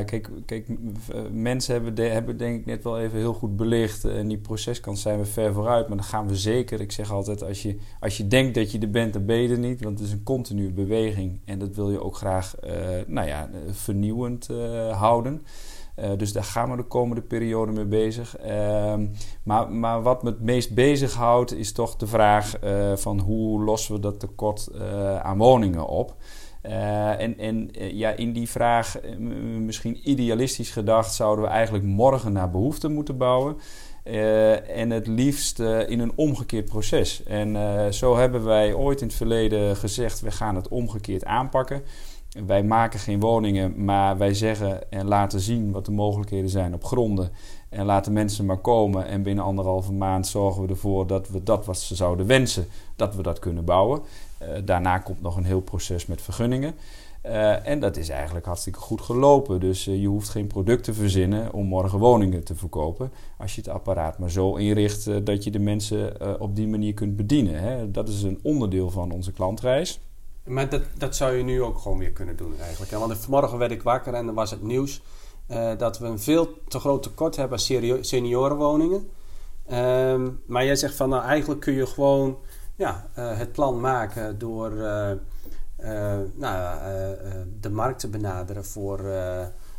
Kijk, 0.06 0.30
kijk 0.46 0.66
mensen 1.32 1.74
hebben, 1.74 2.12
hebben 2.12 2.36
denk 2.36 2.60
ik 2.60 2.66
net 2.66 2.84
wel 2.84 3.00
even 3.00 3.18
heel 3.18 3.34
goed 3.34 3.56
belicht. 3.56 4.04
En 4.04 4.28
die 4.28 4.38
proceskant 4.38 4.98
zijn 4.98 5.18
we 5.18 5.24
ver 5.24 5.52
vooruit. 5.52 5.88
Maar 5.88 5.96
dan 5.96 6.06
gaan 6.06 6.28
we 6.28 6.36
zeker. 6.36 6.80
Ik 6.80 6.92
zeg 6.92 7.10
altijd, 7.10 7.44
als 7.44 7.62
je, 7.62 7.78
als 8.00 8.16
je 8.16 8.28
denkt 8.28 8.54
dat 8.54 8.72
je 8.72 8.78
er 8.78 8.90
bent, 8.90 9.12
dan 9.12 9.24
ben 9.24 9.36
je 9.36 9.48
er 9.48 9.58
niet. 9.58 9.82
Want 9.82 9.98
het 9.98 10.08
is 10.08 10.14
een 10.14 10.22
continue 10.22 10.70
beweging. 10.70 11.40
En 11.44 11.58
dat 11.58 11.74
wil 11.74 11.90
je 11.90 12.02
ook 12.02 12.16
graag 12.16 12.54
nou 13.06 13.26
ja, 13.26 13.50
vernieuwend 13.70 14.48
houden. 14.90 15.42
Uh, 16.02 16.10
dus 16.16 16.32
daar 16.32 16.44
gaan 16.44 16.70
we 16.70 16.76
de 16.76 16.82
komende 16.82 17.22
periode 17.22 17.72
mee 17.72 17.84
bezig. 17.84 18.36
Uh, 18.46 18.94
maar, 19.42 19.70
maar 19.70 20.02
wat 20.02 20.22
me 20.22 20.30
het 20.30 20.40
meest 20.40 20.74
bezighoudt, 20.74 21.54
is 21.54 21.72
toch 21.72 21.96
de 21.96 22.06
vraag 22.06 22.64
uh, 22.64 22.96
van 22.96 23.20
hoe 23.20 23.64
lossen 23.64 23.94
we 23.94 24.00
dat 24.00 24.20
tekort 24.20 24.70
aan 25.22 25.38
woningen 25.38 25.86
op. 25.86 26.16
En 26.62 27.70
ja, 27.72 28.10
in 28.10 28.32
die 28.32 28.48
vraag, 28.48 28.96
misschien 29.58 30.10
idealistisch 30.10 30.70
gedacht, 30.70 31.14
zouden 31.14 31.44
we 31.44 31.50
eigenlijk 31.50 31.84
morgen 31.84 32.32
naar 32.32 32.50
behoefte 32.50 32.88
moeten 32.88 33.16
bouwen. 33.16 33.56
en 34.74 34.90
het 34.90 35.06
liefst 35.06 35.58
in 35.86 36.00
een 36.00 36.12
omgekeerd 36.14 36.64
proces. 36.64 37.22
En 37.24 37.56
zo 37.94 38.16
hebben 38.16 38.44
wij 38.44 38.74
ooit 38.74 39.00
in 39.00 39.06
het 39.06 39.16
verleden 39.16 39.76
gezegd: 39.76 40.20
we 40.20 40.30
gaan 40.30 40.56
het 40.56 40.68
omgekeerd 40.68 41.24
aanpakken. 41.24 41.82
Wij 42.32 42.62
maken 42.62 43.00
geen 43.00 43.20
woningen, 43.20 43.84
maar 43.84 44.18
wij 44.18 44.34
zeggen 44.34 44.90
en 44.90 45.06
laten 45.06 45.40
zien 45.40 45.72
wat 45.72 45.84
de 45.84 45.90
mogelijkheden 45.90 46.50
zijn 46.50 46.74
op 46.74 46.84
gronden. 46.84 47.30
En 47.68 47.84
laten 47.84 48.12
mensen 48.12 48.46
maar 48.46 48.58
komen. 48.58 49.06
En 49.06 49.22
binnen 49.22 49.44
anderhalve 49.44 49.92
maand 49.92 50.26
zorgen 50.26 50.62
we 50.62 50.68
ervoor 50.68 51.06
dat 51.06 51.28
we 51.28 51.42
dat 51.42 51.66
wat 51.66 51.78
ze 51.78 51.94
zouden 51.94 52.26
wensen, 52.26 52.66
dat 52.96 53.14
we 53.14 53.22
dat 53.22 53.38
kunnen 53.38 53.64
bouwen. 53.64 54.00
Uh, 54.42 54.48
daarna 54.64 54.98
komt 54.98 55.22
nog 55.22 55.36
een 55.36 55.44
heel 55.44 55.60
proces 55.60 56.06
met 56.06 56.22
vergunningen. 56.22 56.74
Uh, 57.26 57.68
en 57.68 57.80
dat 57.80 57.96
is 57.96 58.08
eigenlijk 58.08 58.46
hartstikke 58.46 58.78
goed 58.78 59.00
gelopen. 59.00 59.60
Dus 59.60 59.88
uh, 59.88 60.00
je 60.00 60.06
hoeft 60.06 60.28
geen 60.28 60.46
product 60.46 60.84
te 60.84 60.94
verzinnen 60.94 61.52
om 61.52 61.66
morgen 61.66 61.98
woningen 61.98 62.44
te 62.44 62.54
verkopen. 62.54 63.12
Als 63.38 63.54
je 63.54 63.60
het 63.60 63.70
apparaat 63.70 64.18
maar 64.18 64.30
zo 64.30 64.54
inricht 64.54 65.26
dat 65.26 65.44
je 65.44 65.50
de 65.50 65.58
mensen 65.58 66.40
op 66.40 66.56
die 66.56 66.68
manier 66.68 66.94
kunt 66.94 67.16
bedienen. 67.16 67.60
Hè. 67.60 67.90
Dat 67.90 68.08
is 68.08 68.22
een 68.22 68.38
onderdeel 68.42 68.90
van 68.90 69.10
onze 69.10 69.32
klantreis. 69.32 70.00
Maar 70.44 70.68
dat, 70.68 70.82
dat 70.96 71.16
zou 71.16 71.32
je 71.32 71.42
nu 71.42 71.62
ook 71.62 71.78
gewoon 71.78 71.98
weer 71.98 72.12
kunnen 72.12 72.36
doen 72.36 72.54
eigenlijk. 72.60 72.90
Want 72.92 73.16
vanmorgen 73.16 73.58
werd 73.58 73.70
ik 73.70 73.82
wakker 73.82 74.14
en 74.14 74.26
dan 74.26 74.34
was 74.34 74.50
het 74.50 74.62
nieuws 74.62 75.02
uh, 75.48 75.78
dat 75.78 75.98
we 75.98 76.06
een 76.06 76.18
veel 76.18 76.48
te 76.68 76.78
groot 76.78 77.02
tekort 77.02 77.36
hebben 77.36 77.58
aan 77.58 78.04
seniorenwoningen. 78.04 79.10
Um, 79.72 80.40
maar 80.46 80.64
jij 80.64 80.76
zegt 80.76 80.94
van 80.94 81.08
nou 81.08 81.24
eigenlijk 81.24 81.60
kun 81.60 81.72
je 81.72 81.86
gewoon 81.86 82.38
ja, 82.76 83.08
uh, 83.18 83.38
het 83.38 83.52
plan 83.52 83.80
maken 83.80 84.38
door 84.38 84.72
uh, 84.72 85.10
nou, 86.34 86.78
de 87.60 87.70
markt 87.70 88.00
te 88.00 88.08
benaderen 88.08 88.64
voor 88.64 89.00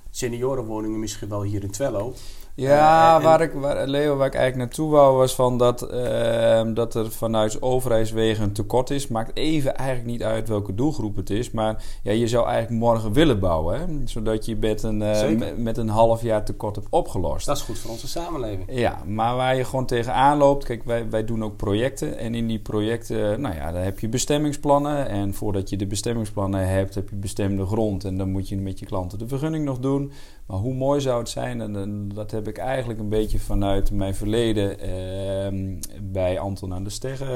seniorenwoningen, 0.10 1.00
misschien 1.00 1.30
wel 1.30 1.42
hier 1.42 1.64
in 1.64 1.72
Twello. 1.72 2.14
Ja, 2.56 3.18
uh, 3.18 3.24
waar 3.24 3.42
ik, 3.42 3.52
waar, 3.54 3.88
Leo, 3.88 4.16
waar 4.16 4.28
ik 4.28 4.36
eigenlijk 4.36 4.66
naartoe 4.68 4.92
wou, 4.92 5.18
was 5.18 5.36
van 5.36 5.58
dat, 5.58 5.94
uh, 5.94 6.62
dat 6.74 6.96
er 6.96 7.12
vanuit 7.12 7.62
overheidswegen 7.62 8.44
een 8.44 8.54
tekort 8.54 8.90
is. 8.90 9.08
Maakt 9.08 9.38
even 9.38 9.76
eigenlijk 9.76 10.08
niet 10.08 10.24
uit 10.24 10.48
welke 10.48 10.76
doelgroep 10.76 11.16
het 11.16 11.30
is. 11.30 11.52
Maar 11.52 11.84
ja, 12.04 12.12
je 12.12 12.28
zou 12.28 12.48
eigenlijk 12.48 12.84
morgen 12.84 13.14
willen 13.14 13.40
bouwen. 13.40 13.80
Hè? 13.80 13.86
Zodat 14.06 14.46
je 14.46 14.56
met 14.56 14.84
een, 14.84 15.02
uh, 15.02 15.56
met 15.58 15.78
een 15.78 15.90
half 15.90 16.22
jaar 16.22 16.46
tekort 16.46 16.76
hebt 16.76 16.88
opgelost. 16.90 17.46
Dat 17.46 17.58
is 17.58 17.64
goed 17.64 17.80
voor 17.80 17.92
onze 17.92 18.08
samenleving. 18.08 18.64
Ja, 18.72 18.98
maar 19.06 19.36
waar 19.36 19.56
je 19.56 19.66
gewoon 19.66 19.86
tegenaan 19.86 20.38
loopt. 20.38 20.66
Kijk, 20.66 20.84
wij, 20.84 21.10
wij 21.10 21.26
doen 21.26 21.44
ook 21.44 21.58
projecten. 21.58 22.18
En 22.18 22.36
in 22.36 22.48
die 22.48 22.60
projecten, 22.60 23.42
nou 23.42 23.56
ja, 23.56 23.72
dan 23.72 23.82
heb 23.82 24.00
je 24.00 24.10
bestemmingsplannen. 24.10 25.10
En 25.10 25.34
voordat 25.34 25.70
je 25.70 25.78
de 25.78 25.88
bestemmingsplannen 25.88 26.68
hebt, 26.68 26.96
heb 26.96 27.10
je 27.10 27.16
bestemde 27.16 27.66
grond. 27.66 28.04
En 28.04 28.18
dan 28.18 28.32
moet 28.32 28.50
je 28.50 28.58
met 28.58 28.80
je 28.80 28.86
klanten 28.86 29.20
de 29.20 29.28
vergunning 29.28 29.66
nog 29.66 29.80
doen. 29.80 30.12
Maar 30.46 30.58
hoe 30.58 30.74
mooi 30.74 31.02
zou 31.02 31.20
het 31.20 31.30
zijn, 31.30 31.62
en, 31.62 32.10
dat 32.14 32.32
heb 32.32 32.48
ik 32.48 32.58
eigenlijk 32.58 33.00
een 33.00 33.10
beetje 33.10 33.40
vanuit 33.40 33.92
mijn 33.92 34.16
verleden 34.16 34.78
uh, 34.80 35.78
bij 36.02 36.40
Anton 36.40 36.74
aan 36.74 36.84
de 36.84 36.90
Steggen 36.90 37.30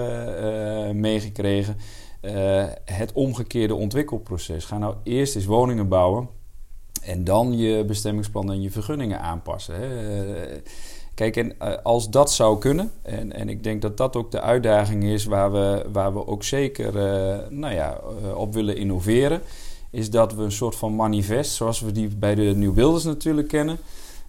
uh, 0.44 0.92
meegekregen. 0.92 1.78
Uh, 2.22 2.64
het 2.86 3.12
omgekeerde 3.14 3.76
ontwikkelproces. 3.76 4.66
Ga 4.66 4.78
nou 4.78 4.96
eerst 5.04 5.36
eens 5.36 5.46
woningen 5.46 5.88
bouwen. 5.88 6.30
en 7.02 7.24
dan 7.24 7.58
je 7.58 7.86
bestemmingsplan 7.86 8.52
en 8.52 8.62
je 8.62 8.72
vergunningen 8.72 9.22
aanpassen. 9.22 9.76
Hè. 9.76 9.88
Kijk, 11.14 11.36
en 11.36 11.58
als 11.84 12.10
dat 12.10 12.32
zou 12.32 12.60
kunnen, 12.60 12.92
en, 13.02 13.34
en 13.34 13.50
ik 13.50 13.64
denk 13.64 13.82
dat 13.82 13.98
dat 13.98 14.16
ook 14.16 14.32
de 14.32 14.42
uitdaging 14.42 15.04
is 15.04 15.26
waar 15.26 15.52
we, 15.52 15.86
waar 15.92 16.14
we 16.14 16.28
ook 16.28 16.44
zeker 16.44 16.94
nou 17.50 17.74
ja, 17.74 18.02
op 18.36 18.54
willen 18.54 18.78
innoveren, 18.78 19.42
is 19.98 20.10
dat 20.10 20.34
we 20.34 20.44
een 20.44 20.52
soort 20.52 20.76
van 20.76 20.96
manifest, 20.96 21.52
zoals 21.52 21.80
we 21.80 21.92
die 21.92 22.08
bij 22.08 22.36
de 22.36 22.42
Nieuwbeelders 22.42 23.04
natuurlijk 23.04 23.48
kennen, 23.48 23.78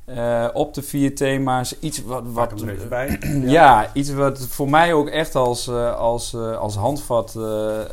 uh, 0.06 0.48
op 0.52 0.74
de 0.74 0.82
vier 0.82 1.14
thema's. 1.14 1.78
Iets 1.80 2.04
wat. 2.04 2.22
wat 2.32 2.88
bij. 2.88 3.18
ja. 3.44 3.90
iets 3.94 4.12
wat 4.12 4.38
voor 4.38 4.70
mij 4.70 4.92
ook 4.92 5.08
echt 5.08 5.34
als, 5.34 5.66
uh, 5.66 5.96
als, 5.96 6.32
uh, 6.32 6.58
als 6.58 6.74
handvat 6.74 7.36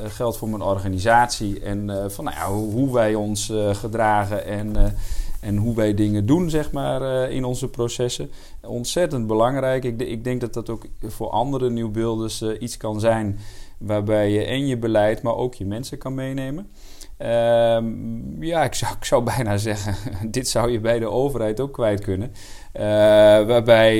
geldt 0.08 0.38
voor 0.38 0.50
mijn 0.50 0.62
organisatie. 0.62 1.60
En 1.60 2.12
van 2.12 2.24
nou 2.24 2.38
ja, 2.38 2.48
hoe, 2.48 2.72
hoe 2.72 2.94
wij 2.94 3.16
ons 3.16 3.54
gedragen 3.72 4.46
en, 4.46 4.96
en 5.42 5.58
hoe 5.58 5.76
wij 5.76 5.94
dingen 5.94 6.26
doen, 6.26 6.50
zeg 6.50 6.72
maar, 6.72 7.32
in 7.32 7.46
onze 7.46 7.68
processen. 7.68 8.32
Ontzettend 8.62 9.28
belangrijk. 9.28 9.84
Ik, 9.84 10.02
ik 10.02 10.24
denk 10.24 10.42
dat 10.42 10.54
dat 10.54 10.70
ook 10.70 10.86
voor 11.02 11.30
andere 11.30 11.70
nieuwbeelders 11.70 12.42
iets 12.42 12.78
kan 12.78 13.00
zijn. 13.00 13.40
Waarbij 13.78 14.32
je 14.32 14.44
en 14.44 14.68
je 14.68 14.78
beleid, 14.78 15.22
maar 15.22 15.36
ook 15.36 15.54
je 15.54 15.66
mensen 15.66 15.98
kan 15.98 16.14
meenemen. 16.14 16.70
Um, 17.18 18.44
ja, 18.44 18.64
ik 18.64 18.74
zou, 19.00 19.24
bijna 19.24 19.58
zeggen, 19.68 19.96
dit 20.32 20.48
zou 20.48 20.72
je 20.72 20.80
bij 20.80 21.00
de 21.00 21.10
overheid 21.10 21.60
ook 21.60 21.74
kwijt 21.74 22.02
kunnen. 22.02 22.32
Uh, 22.74 22.82
waarbij 23.48 23.98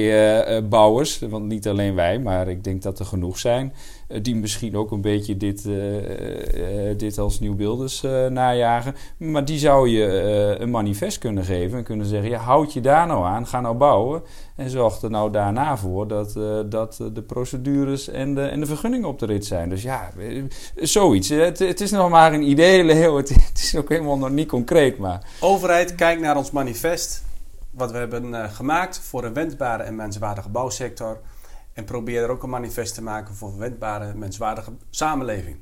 uh, 0.58 0.68
bouwers, 0.70 1.20
want 1.20 1.46
niet 1.46 1.68
alleen 1.68 1.96
wij, 1.96 2.20
maar 2.20 2.48
ik 2.48 2.64
denk 2.64 2.82
dat 2.82 3.00
er 3.00 3.06
genoeg 3.06 3.40
zijn, 3.40 3.74
die 4.22 4.36
misschien 4.36 4.76
ook 4.78 4.92
een 4.92 5.02
beetje 5.02 5.38
dit, 5.38 5.68
dit 6.98 7.18
als 7.18 7.40
nieuwbeelders 7.40 8.02
najagen. 8.30 8.96
Maar 9.18 9.46
die 9.46 9.58
zou 9.58 9.90
je 9.90 10.06
een 10.60 10.72
manifest 10.72 11.18
kunnen 11.18 11.44
geven 11.44 11.78
en 11.78 11.84
kunnen 11.84 12.06
zeggen: 12.06 12.30
ja, 12.30 12.40
houd 12.40 12.74
je 12.74 12.82
daar 12.82 13.08
nou 13.08 13.26
aan, 13.26 13.48
ga 13.48 13.62
nou 13.62 13.76
bouwen. 13.76 14.22
En 14.56 14.70
zorg 14.70 15.02
er 15.02 15.10
nou 15.10 15.32
daarna 15.32 15.78
voor 15.78 16.08
dat, 16.08 16.34
dat 16.70 17.00
de 17.14 17.22
procedures 17.22 18.10
en 18.10 18.36
de, 18.36 18.42
en 18.42 18.60
de 18.60 18.66
vergunningen 18.66 19.08
op 19.08 19.20
de 19.20 19.26
rit 19.26 19.46
zijn. 19.46 19.70
Dus 19.70 19.82
ja, 19.82 20.10
zoiets. 20.76 21.30
Het, 21.30 21.60
het, 21.60 21.82
is 21.82 21.92
nog 21.92 22.10
maar 22.10 22.34
een 22.34 22.50
idee, 22.50 22.84
Leo. 22.94 23.18
Het, 23.18 23.32
is 23.54 23.76
ook 23.76 23.90
helemaal 23.90 24.18
nog 24.18 24.30
niet 24.30 24.48
concreet. 24.48 24.98
Maar... 24.98 25.28
Overheid, 25.40 25.96
kijk 25.96 26.20
naar 26.20 26.38
ons 26.38 26.52
manifest 26.52 27.24
wat 27.72 27.92
we 27.92 27.98
hebben 27.98 28.50
gemaakt 28.50 29.00
voor 29.00 29.24
een 29.24 29.34
wendbare 29.34 29.84
en 29.84 29.96
menswaardige 29.96 30.50
bouwsector. 30.50 31.20
En 31.76 31.84
probeer 31.84 32.24
er 32.24 32.30
ook 32.30 32.44
een 32.44 32.50
manifest 32.50 32.94
te 32.94 33.02
maken 33.02 33.36
voor 33.36 33.50
een 33.50 33.58
wendbare, 33.58 34.14
menswaardige 34.14 34.72
samenleving. 34.90 35.58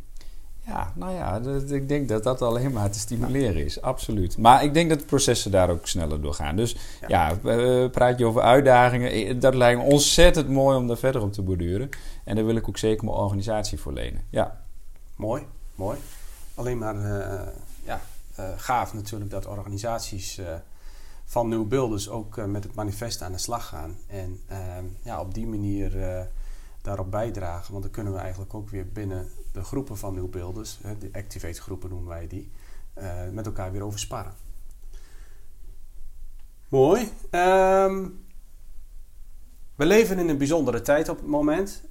Ja, 0.65 0.93
nou 0.95 1.13
ja, 1.13 1.41
ik 1.75 1.87
denk 1.87 2.07
dat 2.07 2.23
dat 2.23 2.41
alleen 2.41 2.71
maar 2.71 2.89
te 2.89 2.99
stimuleren 2.99 3.65
is, 3.65 3.81
absoluut. 3.81 4.37
Maar 4.37 4.63
ik 4.63 4.73
denk 4.73 4.89
dat 4.89 4.99
de 4.99 5.05
processen 5.05 5.51
daar 5.51 5.69
ook 5.69 5.87
sneller 5.87 6.21
door 6.21 6.33
gaan. 6.33 6.55
Dus 6.55 6.75
ja, 7.07 7.37
ja 7.41 7.87
praat 7.87 8.19
je 8.19 8.25
over 8.25 8.41
uitdagingen. 8.41 9.11
Eh, 9.11 9.39
dat 9.39 9.55
lijkt 9.55 9.81
me 9.81 9.85
ontzettend 9.85 10.49
mooi 10.49 10.77
om 10.77 10.87
daar 10.87 10.97
verder 10.97 11.21
op 11.21 11.33
te 11.33 11.41
borduren. 11.41 11.89
En 12.23 12.35
daar 12.35 12.45
wil 12.45 12.55
ik 12.55 12.67
ook 12.67 12.77
zeker 12.77 13.05
mijn 13.05 13.17
organisatie 13.17 13.79
voor 13.79 13.93
lenen. 13.93 14.21
Ja. 14.29 14.63
Mooi, 15.15 15.43
mooi. 15.75 15.97
Alleen 16.55 16.77
maar 16.77 16.95
uh, 16.95 17.41
ja, 17.83 18.01
uh, 18.39 18.45
gaaf 18.57 18.93
natuurlijk 18.93 19.31
dat 19.31 19.45
organisaties 19.45 20.41
van 21.25 21.47
Nieuwbeelders 21.47 22.09
ook 22.09 22.37
uh, 22.37 22.45
met 22.45 22.63
het 22.63 22.75
manifest 22.75 23.21
aan 23.21 23.31
de 23.31 23.37
slag 23.37 23.67
gaan. 23.67 23.97
En 24.07 24.39
uh, 24.51 24.57
ja, 25.03 25.19
op 25.19 25.33
die 25.33 25.47
manier 25.47 25.95
uh, 25.95 26.21
daarop 26.81 27.11
bijdragen. 27.11 27.71
Want 27.71 27.83
dan 27.83 27.93
kunnen 27.93 28.13
we 28.13 28.19
eigenlijk 28.19 28.53
ook 28.53 28.69
weer 28.69 28.87
binnen 28.87 29.29
de 29.51 29.63
groepen 29.63 29.97
van 29.97 30.13
Nieuwbeelders, 30.13 30.77
de 30.99 31.09
Activate 31.11 31.61
groepen 31.61 31.89
noemen 31.89 32.07
wij 32.07 32.27
die, 32.27 32.51
met 33.31 33.45
elkaar 33.45 33.71
weer 33.71 33.83
over 33.83 33.99
sparren. 33.99 34.33
Mooi. 36.67 37.01
Um, 37.31 38.25
we 39.75 39.85
leven 39.85 40.19
in 40.19 40.29
een 40.29 40.37
bijzondere 40.37 40.81
tijd 40.81 41.09
op 41.09 41.17
het 41.17 41.27
moment. 41.27 41.83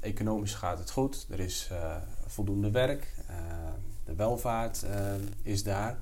economisch 0.00 0.54
gaat 0.54 0.78
het 0.78 0.90
goed. 0.90 1.26
Er 1.30 1.40
is 1.40 1.70
voldoende 2.26 2.70
werk. 2.70 3.14
de 4.04 4.14
welvaart 4.14 4.84
is 5.42 5.62
daar. 5.62 5.98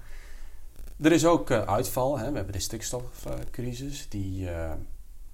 Er 1.03 1.13
is 1.13 1.27
ook 1.27 1.51
uh, 1.51 1.63
uitval. 1.63 2.19
Hè. 2.19 2.31
We 2.31 2.37
hebben 2.37 2.53
de 2.53 2.61
stikstofcrisis. 2.61 4.09
die, 4.09 4.43
uh, 4.43 4.73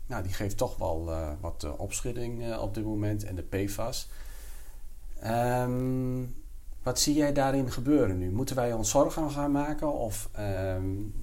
nou, 0.06 0.22
die 0.22 0.32
geeft 0.32 0.56
toch 0.56 0.76
wel 0.76 1.04
uh, 1.08 1.28
wat 1.40 1.76
opschudding 1.76 2.56
op 2.56 2.74
dit 2.74 2.84
moment. 2.84 3.24
En 3.24 3.34
de 3.34 3.42
PFAS. 3.42 4.08
Um, 5.24 6.34
wat 6.82 7.00
zie 7.00 7.14
jij 7.14 7.32
daarin 7.32 7.72
gebeuren 7.72 8.18
nu? 8.18 8.30
Moeten 8.30 8.56
wij 8.56 8.72
ons 8.72 8.90
zorgen 8.90 9.30
gaan 9.30 9.50
maken? 9.50 9.92
Of 9.92 10.28
um, 10.76 11.14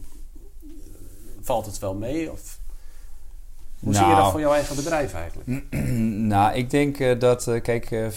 valt 1.42 1.66
het 1.66 1.80
wel 1.80 1.96
mee? 1.96 2.32
Of 2.32 2.60
hoe 3.80 3.92
nou, 3.92 3.96
zie 3.96 4.06
je 4.06 4.12
dat 4.12 4.20
nou. 4.20 4.32
voor 4.32 4.40
jouw 4.40 4.54
eigen 4.54 4.76
bedrijf 4.76 5.14
eigenlijk? 5.14 5.72
nou, 6.34 6.56
ik 6.56 6.70
denk 6.70 7.20
dat, 7.20 7.50
kijk, 7.62 8.12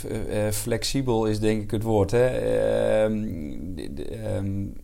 flexibel 0.53 1.27
is 1.27 1.41
denk 1.41 1.63
ik 1.63 1.71
het 1.71 1.83
woord. 1.83 2.11
Hè. 2.11 3.05
Um, 3.05 4.75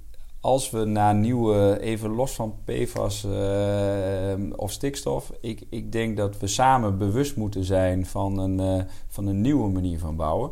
als 0.42 0.70
we 0.70 0.84
naar 0.84 1.14
nieuwe, 1.14 1.80
even 1.80 2.10
los 2.10 2.34
van 2.34 2.54
PFAS 2.64 3.24
uh, 3.24 4.52
of 4.56 4.70
stikstof, 4.70 5.32
ik, 5.40 5.62
ik 5.70 5.92
denk 5.92 6.16
dat 6.16 6.38
we 6.38 6.46
samen 6.46 6.98
bewust 6.98 7.36
moeten 7.36 7.64
zijn 7.64 8.06
van 8.06 8.38
een, 8.38 8.78
uh, 8.78 8.84
van 9.08 9.26
een 9.26 9.40
nieuwe 9.40 9.68
manier 9.68 9.98
van 9.98 10.16
bouwen. 10.16 10.50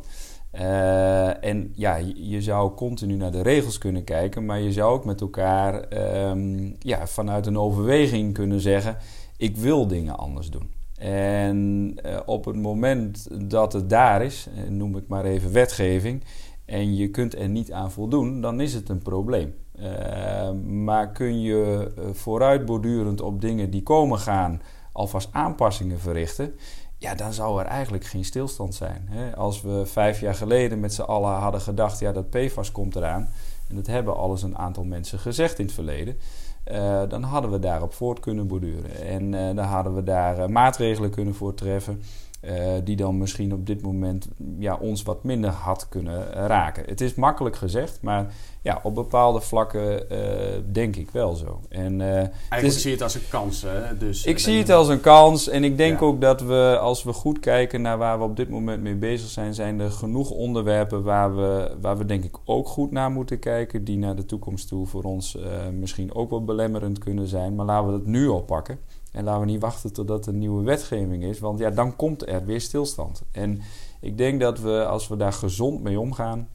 Uh, 0.54 1.44
en 1.44 1.73
ja, 1.75 1.97
je 2.14 2.42
zou 2.42 2.75
continu 2.75 3.14
naar 3.16 3.30
de 3.30 3.42
regels 3.42 3.78
kunnen 3.78 4.04
kijken, 4.04 4.44
maar 4.44 4.61
je 4.61 4.73
zou 4.73 4.92
ook 4.92 5.04
met 5.04 5.20
elkaar 5.20 5.92
um, 6.28 6.76
ja, 6.78 7.06
vanuit 7.06 7.47
een 7.47 7.59
overweging 7.59 8.35
kunnen 8.35 8.61
zeggen: 8.61 8.97
ik 9.37 9.56
wil 9.56 9.87
dingen 9.87 10.18
anders 10.18 10.50
doen. 10.50 10.70
En 10.99 11.94
op 12.26 12.44
het 12.44 12.56
moment 12.56 13.28
dat 13.50 13.73
het 13.73 13.90
daar 13.90 14.23
is, 14.23 14.49
noem 14.68 14.97
ik 14.97 15.09
maar 15.09 15.25
even 15.25 15.52
wetgeving, 15.52 16.23
en 16.64 16.97
je 16.97 17.09
kunt 17.09 17.35
er 17.35 17.49
niet 17.49 17.73
aan 17.73 17.90
voldoen, 17.90 18.40
dan 18.40 18.61
is 18.61 18.75
het 18.75 18.88
een 18.88 19.02
probleem. 19.02 19.54
Uh, 19.80 20.50
maar 20.66 21.12
kun 21.12 21.40
je 21.40 21.92
uh, 21.99 22.04
vooruitbordurend 22.12 23.20
op 23.20 23.40
dingen 23.40 23.70
die 23.70 23.82
komen 23.82 24.18
gaan 24.18 24.62
alvast 24.92 25.28
aanpassingen 25.32 25.99
verrichten, 26.00 26.54
ja, 26.99 27.14
dan 27.14 27.32
zou 27.32 27.60
er 27.60 27.66
eigenlijk 27.66 28.04
geen 28.04 28.25
stilstand 28.25 28.75
zijn. 28.75 29.06
Hè? 29.10 29.37
Als 29.37 29.62
we 29.62 29.87
vijf 29.87 30.20
jaar 30.20 30.34
geleden 30.34 30.80
met 30.80 30.94
z'n 30.94 31.02
allen 31.02 31.32
hadden 31.32 31.60
gedacht, 31.60 31.99
ja, 31.99 32.12
dat 32.12 32.30
PFAS 32.30 32.72
komt 32.72 32.96
eraan, 32.96 33.28
en 33.68 33.75
dat 33.76 33.87
hebben 33.87 34.16
alles 34.16 34.42
een 34.42 34.58
aantal 34.58 34.84
mensen 34.84 35.18
gezegd 35.18 35.58
in 35.58 35.64
het 35.64 35.75
verleden, 35.75 36.16
uh, 36.72 37.02
dan 37.08 37.22
hadden 37.22 37.50
we 37.50 37.58
daarop 37.58 37.92
voort 37.92 38.20
kunnen 38.20 38.46
borduren. 38.46 39.00
En 39.00 39.30
dan 39.30 39.64
hadden 39.64 39.94
we 39.94 40.02
daar 40.02 40.50
maatregelen 40.50 41.10
kunnen 41.10 41.34
voor 41.34 41.54
treffen. 41.54 42.02
Uh, 42.44 42.73
die 42.85 42.97
dan 42.97 43.18
misschien 43.18 43.52
op 43.52 43.66
dit 43.66 43.82
moment 43.82 44.28
ja, 44.59 44.76
ons 44.80 45.02
wat 45.02 45.25
minder 45.25 45.50
had 45.50 45.88
kunnen 45.88 46.32
raken. 46.32 46.85
Het 46.87 47.00
is 47.00 47.14
makkelijk 47.14 47.56
gezegd, 47.56 47.99
maar 48.02 48.32
ja, 48.62 48.80
op 48.82 48.94
bepaalde 48.94 49.40
vlakken 49.40 50.12
uh, 50.12 50.18
denk 50.73 50.97
ik 50.97 51.11
wel 51.11 51.35
zo. 51.35 51.61
En, 51.68 52.00
uh, 52.00 52.06
Eigenlijk 52.49 52.73
zie 52.73 52.90
je 52.90 52.97
het 52.97 53.02
als 53.02 53.14
een 53.14 53.28
kans. 53.28 53.62
Hè? 53.62 53.97
Dus, 53.97 54.25
ik 54.25 54.38
zie 54.38 54.59
het 54.59 54.70
als 54.70 54.88
een 54.88 55.00
kans 55.00 55.49
en 55.49 55.64
ik 55.64 55.76
denk 55.76 56.00
ja. 56.00 56.06
ook 56.06 56.20
dat 56.20 56.40
we, 56.40 56.78
als 56.80 57.02
we 57.02 57.12
goed 57.12 57.38
kijken 57.38 57.82
naar 57.82 57.99
waar 57.99 58.18
we 58.18 58.25
op 58.25 58.37
dit 58.37 58.49
moment 58.49 58.82
mee 58.82 58.97
bezig 58.97 59.28
zijn, 59.28 59.54
zijn 59.54 59.80
er 59.80 59.90
genoeg 59.90 60.30
onderwerpen 60.30 61.02
waar 61.02 61.37
we, 61.37 61.76
waar 61.80 61.99
we 61.99 62.04
denk 62.04 62.25
ik 62.25 62.37
ook 62.44 62.68
goed 62.68 62.90
naar 62.90 63.11
moeten 63.11 63.38
kijken, 63.38 63.85
die 63.85 63.99
naar 63.99 64.16
de 64.16 64.25
toekomst 64.25 64.68
toe 64.68 64.87
voor 64.87 65.02
ons 65.02 65.38
misschien 65.73 66.14
ook 66.14 66.30
wel 66.30 66.44
belemmerend 66.44 66.99
kunnen 66.99 67.26
zijn. 67.26 67.54
Maar 67.54 67.66
laten 67.66 67.87
we 67.87 67.99
dat 67.99 68.06
nu 68.06 68.28
al 68.28 68.42
pakken. 68.42 68.78
En 69.12 69.24
laten 69.24 69.40
we 69.40 69.46
niet 69.46 69.60
wachten 69.60 69.92
totdat 69.92 70.26
er 70.26 70.32
nieuwe 70.32 70.64
wetgeving 70.64 71.24
is, 71.24 71.38
want 71.38 71.58
ja, 71.58 71.70
dan 71.70 71.96
komt 71.96 72.28
er 72.28 72.44
weer 72.44 72.60
stilstand. 72.60 73.22
En 73.32 73.60
ik 74.00 74.18
denk 74.18 74.40
dat 74.40 74.60
we, 74.60 74.84
als 74.84 75.08
we 75.08 75.16
daar 75.16 75.32
gezond 75.32 75.82
mee 75.82 76.00
omgaan 76.00 76.48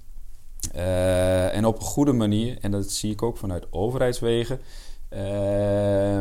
uh, 0.76 1.56
en 1.56 1.66
op 1.66 1.76
een 1.76 1.86
goede 1.86 2.14
manier, 2.14 2.58
en 2.62 2.72
dat 2.72 2.90
zie 2.90 3.12
ik 3.12 3.22
ook 3.22 3.38
vanuit 3.38 3.66
overheidswegen, 3.70 4.60
uh, 5.14 6.20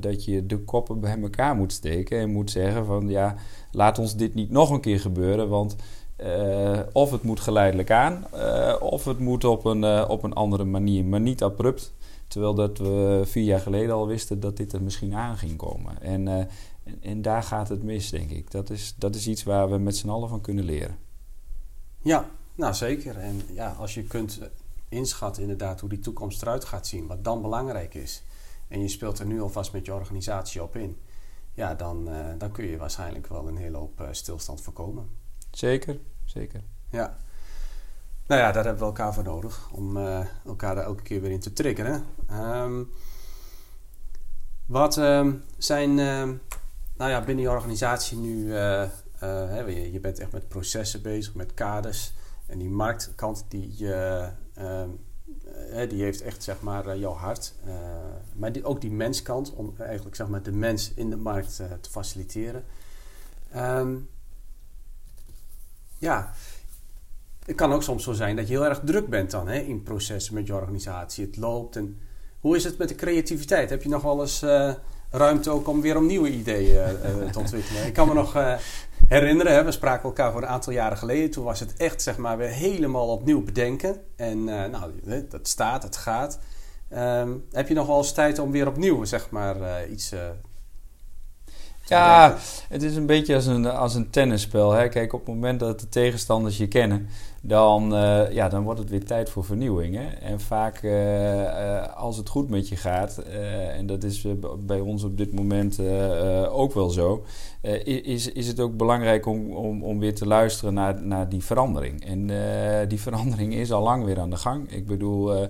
dat 0.00 0.24
je 0.24 0.46
de 0.46 0.58
koppen 0.58 1.00
bij 1.00 1.20
elkaar 1.22 1.54
moet 1.56 1.72
steken 1.72 2.18
en 2.18 2.30
moet 2.30 2.50
zeggen 2.50 2.86
van 2.86 3.08
ja, 3.08 3.34
laat 3.72 3.98
ons 3.98 4.16
dit 4.16 4.34
niet 4.34 4.50
nog 4.50 4.70
een 4.70 4.80
keer 4.80 5.00
gebeuren, 5.00 5.48
want 5.48 5.76
uh, 6.18 6.78
of 6.92 7.10
het 7.10 7.22
moet 7.22 7.40
geleidelijk 7.40 7.90
aan, 7.90 8.26
of 8.80 9.04
het 9.04 9.18
moet 9.18 9.44
op 9.44 9.64
een, 9.64 10.08
op 10.08 10.22
een 10.22 10.32
andere 10.32 10.64
manier, 10.64 11.04
maar 11.04 11.20
niet 11.20 11.42
abrupt. 11.42 11.94
Terwijl 12.26 12.54
dat 12.54 12.78
we 12.78 13.22
vier 13.24 13.44
jaar 13.44 13.60
geleden 13.60 13.94
al 13.94 14.06
wisten 14.06 14.40
dat 14.40 14.56
dit 14.56 14.72
er 14.72 14.82
misschien 14.82 15.14
aan 15.14 15.36
ging 15.36 15.56
komen. 15.56 16.02
En, 16.02 16.26
uh, 16.26 16.38
en, 16.38 17.02
en, 17.02 17.22
daar 17.22 17.42
gaat 17.42 17.68
het 17.68 17.82
mis, 17.82 18.10
denk 18.10 18.30
ik. 18.30 18.50
Dat 18.50 18.70
is, 18.70 18.94
dat 18.98 19.14
is 19.14 19.26
iets 19.26 19.42
waar 19.42 19.70
we 19.70 19.78
met 19.78 19.96
z'n 19.96 20.08
allen 20.08 20.28
van 20.28 20.40
kunnen 20.40 20.64
leren. 20.64 20.98
Ja, 22.02 22.30
nou 22.54 22.74
zeker. 22.74 23.18
En 23.18 23.42
ja, 23.52 23.72
als 23.78 23.94
je 23.94 24.02
kunt 24.02 24.40
inschatten 24.88 25.42
inderdaad 25.42 25.80
hoe 25.80 25.88
die 25.88 25.98
toekomst 25.98 26.42
eruit 26.42 26.64
gaat 26.64 26.86
zien, 26.86 27.06
wat 27.06 27.24
dan 27.24 27.42
belangrijk 27.42 27.94
is. 27.94 28.22
En 28.68 28.80
je 28.80 28.88
speelt 28.88 29.18
er 29.18 29.26
nu 29.26 29.40
alvast 29.40 29.72
met 29.72 29.86
je 29.86 29.94
organisatie 29.94 30.62
op 30.62 30.76
in. 30.76 30.96
Ja, 31.54 31.74
dan, 31.74 32.08
uh, 32.08 32.26
dan 32.38 32.50
kun 32.50 32.66
je 32.66 32.76
waarschijnlijk 32.76 33.26
wel 33.26 33.48
een 33.48 33.56
hele 33.56 33.76
hoop 33.76 34.00
uh, 34.00 34.08
stilstand 34.10 34.60
voorkomen. 34.60 35.08
Zeker, 35.50 35.98
zeker. 36.24 36.62
Ja. 36.90 37.16
Nou 38.26 38.40
ja, 38.40 38.52
daar 38.52 38.64
hebben 38.64 38.82
we 38.82 38.88
elkaar 38.88 39.14
voor 39.14 39.24
nodig 39.24 39.70
om 39.72 39.96
elkaar 40.46 40.76
er 40.76 40.82
elke 40.82 41.02
keer 41.02 41.20
weer 41.20 41.30
in 41.30 41.40
te 41.40 41.52
triggeren. 41.52 42.04
Ehm, 42.28 42.82
wat 44.66 44.96
ehm, 44.96 45.34
zijn, 45.58 45.98
ehm, 45.98 46.34
nou 46.96 47.10
ja, 47.10 47.24
binnen 47.24 47.44
je 47.44 47.50
organisatie 47.50 48.18
nu, 48.18 48.52
hè, 49.18 49.58
je, 49.58 49.92
je, 49.92 50.00
bent 50.00 50.18
echt 50.18 50.32
met 50.32 50.48
processen 50.48 51.02
bezig, 51.02 51.34
met 51.34 51.54
kaders. 51.54 52.12
En 52.46 52.58
die 52.58 52.68
marktkant, 52.68 53.44
die, 53.48 53.76
die 55.88 56.02
heeft 56.02 56.20
echt 56.20 56.42
zeg 56.42 56.60
maar 56.60 56.96
jouw 56.98 57.14
hart. 57.14 57.54
maar 58.34 58.52
die, 58.52 58.64
ook 58.64 58.80
die 58.80 58.90
menskant, 58.90 59.54
om 59.54 59.74
eigenlijk 59.78 60.16
zeg 60.16 60.28
maar 60.28 60.42
de 60.42 60.52
mens 60.52 60.92
in 60.94 61.10
de 61.10 61.16
markt 61.16 61.56
te 61.56 61.90
faciliteren. 61.90 62.64
ja, 65.98 66.32
het 67.46 67.56
kan 67.56 67.72
ook 67.72 67.82
soms 67.82 68.04
zo 68.04 68.12
zijn 68.12 68.36
dat 68.36 68.48
je 68.48 68.54
heel 68.54 68.64
erg 68.64 68.80
druk 68.84 69.08
bent 69.08 69.30
dan 69.30 69.48
hè, 69.48 69.58
in 69.58 69.82
processen 69.82 70.34
met 70.34 70.46
je 70.46 70.54
organisatie. 70.54 71.26
Het 71.26 71.36
loopt. 71.36 71.76
En 71.76 72.00
hoe 72.40 72.56
is 72.56 72.64
het 72.64 72.78
met 72.78 72.88
de 72.88 72.94
creativiteit? 72.94 73.70
Heb 73.70 73.82
je 73.82 73.88
nog 73.88 74.02
wel 74.02 74.20
eens 74.20 74.42
uh, 74.42 74.72
ruimte 75.10 75.50
ook 75.50 75.68
om 75.68 75.80
weer 75.80 75.96
om 75.96 76.06
nieuwe 76.06 76.30
ideeën 76.30 76.74
uh, 76.74 77.30
te 77.30 77.38
ontwikkelen? 77.38 77.86
Ik 77.86 77.92
kan 77.92 78.08
me 78.08 78.14
nog 78.14 78.58
herinneren, 79.08 79.52
hè, 79.52 79.64
we 79.64 79.70
spraken 79.70 80.04
elkaar 80.04 80.32
voor 80.32 80.42
een 80.42 80.48
aantal 80.48 80.72
jaren 80.72 80.98
geleden. 80.98 81.30
Toen 81.30 81.44
was 81.44 81.60
het 81.60 81.76
echt 81.76 82.02
zeg 82.02 82.16
maar 82.16 82.36
weer 82.36 82.48
helemaal 82.48 83.08
opnieuw 83.08 83.42
bedenken. 83.42 84.00
En 84.16 84.44
nou, 84.44 84.92
dat 85.28 85.48
staat, 85.48 85.82
het 85.82 85.96
gaat. 85.96 86.38
Um, 86.94 87.44
heb 87.52 87.68
je 87.68 87.74
nog 87.74 87.86
wel 87.86 87.96
eens 87.96 88.12
tijd 88.12 88.38
om 88.38 88.50
weer 88.50 88.66
opnieuw 88.66 89.04
zeg 89.04 89.30
maar 89.30 89.88
iets 89.88 90.12
ja, 91.88 92.36
het 92.68 92.82
is 92.82 92.96
een 92.96 93.06
beetje 93.06 93.34
als 93.34 93.46
een, 93.46 93.66
als 93.66 93.94
een 93.94 94.10
tennisspel. 94.10 94.72
Hè? 94.72 94.88
Kijk, 94.88 95.12
op 95.12 95.26
het 95.26 95.34
moment 95.34 95.60
dat 95.60 95.80
de 95.80 95.88
tegenstanders 95.88 96.56
je 96.56 96.68
kennen, 96.68 97.08
dan, 97.40 97.94
uh, 97.94 98.32
ja, 98.32 98.48
dan 98.48 98.62
wordt 98.62 98.80
het 98.80 98.90
weer 98.90 99.04
tijd 99.04 99.30
voor 99.30 99.44
vernieuwing. 99.44 99.94
Hè? 99.94 100.06
En 100.06 100.40
vaak 100.40 100.82
uh, 100.82 101.42
uh, 101.42 101.96
als 101.96 102.16
het 102.16 102.28
goed 102.28 102.50
met 102.50 102.68
je 102.68 102.76
gaat, 102.76 103.18
en 103.76 103.86
dat 103.86 104.04
is 104.04 104.26
bij 104.58 104.80
ons 104.80 105.04
op 105.04 105.16
dit 105.16 105.34
moment 105.34 105.80
ook 106.50 106.74
wel 106.74 106.90
zo, 106.90 107.24
is, 107.84 108.32
is 108.32 108.46
het 108.46 108.60
ook 108.60 108.76
belangrijk 108.76 109.26
om, 109.26 109.52
om, 109.52 109.82
om 109.82 109.98
weer 109.98 110.14
te 110.14 110.26
luisteren 110.26 110.74
naar, 110.74 111.02
naar 111.02 111.28
die 111.28 111.44
verandering. 111.44 112.04
En 112.04 112.30
die 112.88 113.00
verandering 113.00 113.54
is 113.54 113.72
al 113.72 113.82
lang 113.82 114.04
weer 114.04 114.20
aan 114.20 114.30
de 114.30 114.36
gang. 114.36 114.70
Ik 114.70 114.86
bedoel. 114.86 115.48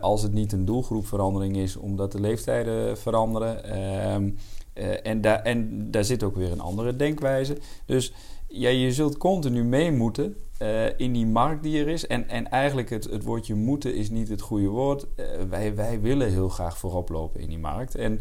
als 0.00 0.22
het 0.22 0.32
niet 0.32 0.52
een 0.52 0.64
doelgroepverandering 0.64 1.56
is, 1.56 1.76
omdat 1.76 2.12
de 2.12 2.20
leeftijden 2.20 2.98
veranderen, 2.98 3.64
ehm, 3.64 4.30
uh, 4.78 5.06
en, 5.06 5.20
daar, 5.20 5.42
en 5.42 5.90
daar 5.90 6.04
zit 6.04 6.22
ook 6.22 6.36
weer 6.36 6.52
een 6.52 6.60
andere 6.60 6.96
denkwijze. 6.96 7.56
Dus 7.86 8.12
ja, 8.46 8.68
je 8.68 8.92
zult 8.92 9.16
continu 9.16 9.64
mee 9.64 9.92
moeten 9.92 10.36
uh, 10.62 10.98
in 10.98 11.12
die 11.12 11.26
markt 11.26 11.62
die 11.62 11.80
er 11.80 11.88
is. 11.88 12.06
En, 12.06 12.28
en 12.28 12.50
eigenlijk 12.50 12.90
het, 12.90 13.04
het 13.04 13.22
woordje 13.22 13.54
moeten 13.54 13.94
is 13.94 14.10
niet 14.10 14.28
het 14.28 14.40
goede 14.40 14.68
woord. 14.68 15.06
Uh, 15.16 15.26
wij, 15.48 15.74
wij 15.74 16.00
willen 16.00 16.30
heel 16.30 16.48
graag 16.48 16.78
voorop 16.78 17.08
lopen 17.08 17.40
in 17.40 17.48
die 17.48 17.58
markt. 17.58 17.94
En, 17.94 18.20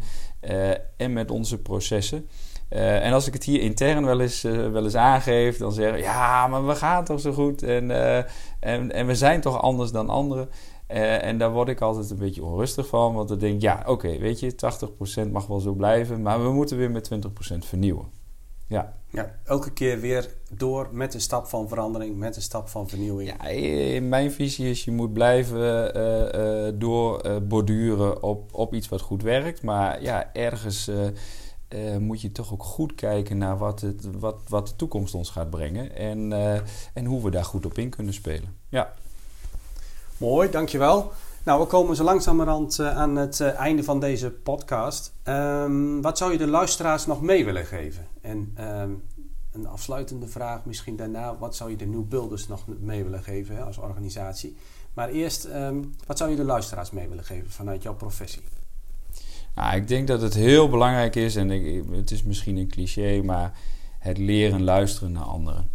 en 0.97 1.13
met 1.13 1.31
onze 1.31 1.61
processen. 1.61 2.27
en 2.69 3.13
als 3.13 3.27
ik 3.27 3.33
het 3.33 3.43
hier 3.43 3.61
intern 3.61 4.05
wel 4.05 4.21
eens, 4.21 4.41
wel 4.41 4.83
eens 4.83 4.95
aangeef, 4.95 5.57
dan 5.57 5.71
zeggen 5.71 5.99
ja, 5.99 6.47
maar 6.47 6.67
we 6.67 6.75
gaan 6.75 7.03
toch 7.03 7.19
zo 7.19 7.31
goed. 7.31 7.63
En, 7.63 7.91
en, 8.59 8.91
en 8.91 9.07
we 9.07 9.15
zijn 9.15 9.41
toch 9.41 9.61
anders 9.61 9.91
dan 9.91 10.09
anderen. 10.09 10.49
Uh, 10.87 11.23
en 11.23 11.37
daar 11.37 11.51
word 11.51 11.67
ik 11.67 11.81
altijd 11.81 12.09
een 12.09 12.17
beetje 12.17 12.43
onrustig 12.43 12.87
van. 12.87 13.13
Want 13.13 13.27
dan 13.27 13.37
denk 13.37 13.55
ik, 13.55 13.61
ja, 13.61 13.83
oké, 13.85 14.17
weet 14.17 14.39
je, 14.39 14.55
80% 15.27 15.31
mag 15.31 15.47
wel 15.47 15.59
zo 15.59 15.73
blijven. 15.73 16.21
Maar 16.21 16.43
we 16.43 16.51
moeten 16.51 16.77
weer 16.77 16.91
met 16.91 17.11
20% 17.13 17.57
vernieuwen. 17.57 18.05
Ja. 18.67 18.97
ja, 19.09 19.39
elke 19.43 19.73
keer 19.73 19.99
weer 19.99 20.35
door 20.53 20.89
met 20.91 21.13
een 21.13 21.21
stap 21.21 21.47
van 21.47 21.67
verandering, 21.67 22.17
met 22.17 22.35
een 22.35 22.41
stap 22.41 22.67
van 22.67 22.89
vernieuwing. 22.89 23.29
Ja, 23.29 23.47
in 23.47 24.09
mijn 24.09 24.31
visie 24.31 24.69
is 24.69 24.83
je 24.83 24.91
moet 24.91 25.13
blijven 25.13 25.97
uh, 25.97 26.65
uh, 26.67 26.73
doorborduren 26.75 28.23
op, 28.23 28.53
op 28.53 28.73
iets 28.73 28.89
wat 28.89 29.01
goed 29.01 29.21
werkt. 29.21 29.61
Maar 29.61 30.01
ja, 30.01 30.33
ergens 30.33 30.91
moet 31.99 32.21
je 32.21 32.31
toch 32.31 32.53
ook 32.53 32.63
goed 32.63 32.95
kijken 32.95 33.37
naar 33.37 33.57
wat, 33.57 33.81
het, 33.81 34.09
wat, 34.19 34.41
wat 34.47 34.67
de 34.67 34.75
toekomst 34.75 35.13
ons 35.13 35.29
gaat 35.29 35.49
brengen. 35.49 35.95
En, 35.95 36.31
en 36.93 37.05
hoe 37.05 37.23
we 37.23 37.29
daar 37.29 37.45
goed 37.45 37.65
op 37.65 37.77
in 37.77 37.89
kunnen 37.89 38.13
spelen. 38.13 38.55
Ja. 38.69 38.93
Mooi, 40.17 40.49
dankjewel. 40.49 41.11
Nou, 41.43 41.61
we 41.61 41.67
komen 41.67 41.95
zo 41.95 42.03
langzamerhand 42.03 42.79
uh, 42.79 42.97
aan 42.97 43.15
het 43.15 43.39
uh, 43.39 43.59
einde 43.59 43.83
van 43.83 43.99
deze 43.99 44.31
podcast. 44.31 45.13
Um, 45.23 46.01
wat 46.01 46.17
zou 46.17 46.31
je 46.31 46.37
de 46.37 46.47
luisteraars 46.47 47.05
nog 47.05 47.21
mee 47.21 47.45
willen 47.45 47.65
geven? 47.65 48.07
En 48.21 48.55
um, 48.59 49.03
een 49.51 49.67
afsluitende 49.67 50.27
vraag 50.27 50.65
misschien 50.65 50.95
daarna. 50.95 51.37
Wat 51.37 51.55
zou 51.55 51.69
je 51.69 51.75
de 51.75 51.85
New 51.85 52.03
Builders 52.03 52.47
nog 52.47 52.63
mee 52.79 53.03
willen 53.03 53.23
geven 53.23 53.65
als 53.65 53.77
organisatie? 53.77 54.57
Maar 54.93 55.09
eerst, 55.09 55.45
um, 55.45 55.95
wat 56.05 56.17
zou 56.17 56.29
je 56.29 56.35
de 56.35 56.43
luisteraars 56.43 56.91
mee 56.91 57.07
willen 57.07 57.23
geven 57.23 57.51
vanuit 57.51 57.83
jouw 57.83 57.95
professie? 57.95 58.43
Nou, 59.55 59.75
ik 59.75 59.87
denk 59.87 60.07
dat 60.07 60.21
het 60.21 60.33
heel 60.33 60.69
belangrijk 60.69 61.15
is, 61.15 61.35
en 61.35 61.51
ik, 61.51 61.83
het 61.91 62.11
is 62.11 62.23
misschien 62.23 62.57
een 62.57 62.69
cliché, 62.69 63.21
maar 63.21 63.53
het 63.99 64.17
leren 64.17 64.63
luisteren 64.63 65.11
naar 65.11 65.23
anderen. 65.23 65.69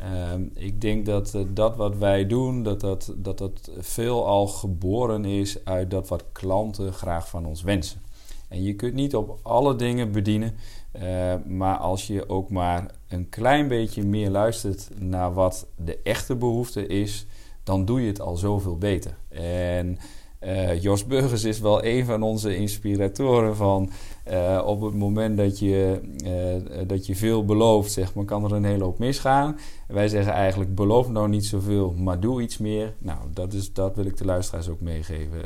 Ehm, 0.00 0.42
ik 0.54 0.80
denk 0.80 1.06
dat 1.06 1.34
uh, 1.34 1.42
dat 1.48 1.76
wat 1.76 1.96
wij 1.96 2.26
doen, 2.26 2.62
dat 2.62 2.80
dat, 2.80 3.12
dat 3.16 3.38
dat 3.38 3.70
veelal 3.78 4.46
geboren 4.46 5.24
is 5.24 5.64
uit 5.64 5.90
dat 5.90 6.08
wat 6.08 6.24
klanten 6.32 6.92
graag 6.92 7.28
van 7.28 7.46
ons 7.46 7.62
wensen. 7.62 8.00
En 8.48 8.62
je 8.62 8.74
kunt 8.74 8.94
niet 8.94 9.16
op 9.16 9.38
alle 9.42 9.76
dingen 9.76 10.12
bedienen, 10.12 10.54
uh, 10.92 11.34
maar 11.46 11.76
als 11.76 12.06
je 12.06 12.28
ook 12.28 12.50
maar 12.50 12.94
een 13.08 13.28
klein 13.28 13.68
beetje 13.68 14.02
meer 14.02 14.30
luistert 14.30 14.88
naar 14.98 15.34
wat 15.34 15.66
de 15.76 15.98
echte 16.02 16.36
behoefte 16.36 16.86
is, 16.86 17.26
dan 17.62 17.84
doe 17.84 18.00
je 18.00 18.06
het 18.06 18.20
al 18.20 18.36
zoveel 18.36 18.78
beter. 18.78 19.16
En 19.28 19.98
uh, 20.40 20.80
Jos 20.80 21.06
Burgers 21.06 21.44
is 21.44 21.60
wel 21.60 21.84
een 21.84 22.04
van 22.04 22.22
onze 22.22 22.56
inspiratoren 22.56 23.56
van 23.56 23.90
uh, 24.30 24.62
op 24.64 24.80
het 24.80 24.94
moment 24.94 25.36
dat 25.36 25.58
je, 25.58 26.00
uh, 26.24 26.88
dat 26.88 27.06
je 27.06 27.16
veel 27.16 27.44
belooft, 27.44 27.92
zeg 27.92 28.14
maar, 28.14 28.24
kan 28.24 28.44
er 28.44 28.52
een 28.52 28.64
hele 28.64 28.84
hoop 28.84 28.98
misgaan. 28.98 29.58
wij 29.88 30.08
zeggen 30.08 30.32
eigenlijk, 30.32 30.74
beloof 30.74 31.08
nou 31.08 31.28
niet 31.28 31.46
zoveel, 31.46 31.94
maar 31.96 32.20
doe 32.20 32.42
iets 32.42 32.58
meer. 32.58 32.94
Nou, 32.98 33.18
dat, 33.32 33.52
is, 33.52 33.72
dat 33.72 33.96
wil 33.96 34.04
ik 34.04 34.16
de 34.16 34.24
luisteraars 34.24 34.68
ook 34.68 34.80
meegeven. 34.80 35.44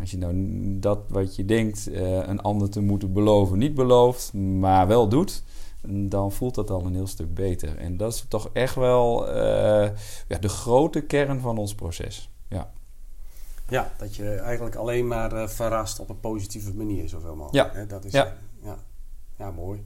als 0.00 0.10
je 0.10 0.18
nou 0.18 0.34
dat 0.80 0.98
wat 1.08 1.36
je 1.36 1.44
denkt 1.44 1.90
een 2.26 2.40
ander 2.40 2.70
te 2.70 2.80
moeten 2.80 3.12
beloven 3.12 3.58
niet 3.58 3.74
belooft, 3.74 4.32
maar 4.32 4.86
wel 4.86 5.08
doet, 5.08 5.42
dan 5.88 6.32
voelt 6.32 6.54
dat 6.54 6.70
al 6.70 6.86
een 6.86 6.94
heel 6.94 7.06
stuk 7.06 7.34
beter. 7.34 7.76
En 7.76 7.96
dat 7.96 8.12
is 8.12 8.24
toch 8.28 8.50
echt 8.52 8.74
wel 8.74 9.26
ja, 10.28 10.38
de 10.40 10.48
grote 10.48 11.00
kern 11.00 11.40
van 11.40 11.58
ons 11.58 11.74
proces. 11.74 12.30
Ja. 12.48 12.70
Ja, 13.68 13.92
dat 13.98 14.14
je 14.14 14.34
eigenlijk 14.34 14.74
alleen 14.74 15.06
maar 15.06 15.32
uh, 15.32 15.48
verrast 15.48 15.98
op 15.98 16.08
een 16.08 16.20
positieve 16.20 16.74
manier, 16.74 17.08
zoveel 17.08 17.36
mogelijk. 17.36 17.74
Ja. 17.74 17.84
Dat 17.84 18.04
is, 18.04 18.12
ja. 18.12 18.36
ja. 18.62 18.76
ja. 19.38 19.50
mooi. 19.50 19.84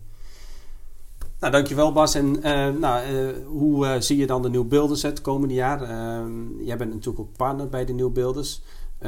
Nou, 1.41 1.53
dankjewel 1.53 1.93
Bas. 1.93 2.15
En 2.15 2.37
uh, 2.37 2.69
nou, 2.81 3.13
uh, 3.13 3.47
hoe 3.47 3.97
zie 4.01 4.17
je 4.17 4.27
dan 4.27 4.43
de 4.43 4.49
Nieuw 4.49 4.65
Builders 4.65 5.03
het 5.03 5.21
komende 5.21 5.55
jaar? 5.55 5.83
Ehm, 5.83 6.61
jij 6.61 6.77
bent 6.77 6.93
natuurlijk 6.93 7.21
ook 7.21 7.37
partner 7.37 7.69
bij 7.69 7.85
de 7.85 7.93
Nieuw 7.93 8.11
Builders. 8.11 8.63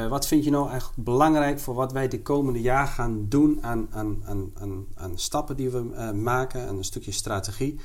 wat 0.08 0.26
vind 0.26 0.44
je 0.44 0.50
nou 0.50 0.68
eigenlijk 0.68 1.04
belangrijk 1.04 1.60
voor 1.60 1.74
wat 1.74 1.92
wij 1.92 2.08
de 2.08 2.22
komende 2.22 2.60
jaar 2.60 2.86
gaan 2.86 3.26
doen 3.28 3.58
aan, 3.60 3.88
aan, 3.90 4.22
aan, 4.24 4.52
aan, 4.54 4.86
aan 4.94 5.18
stappen 5.18 5.56
die 5.56 5.70
we 5.70 5.80
maken, 6.14 6.68
en 6.68 6.76
een 6.76 6.84
stukje 6.84 7.12
strategie? 7.12 7.80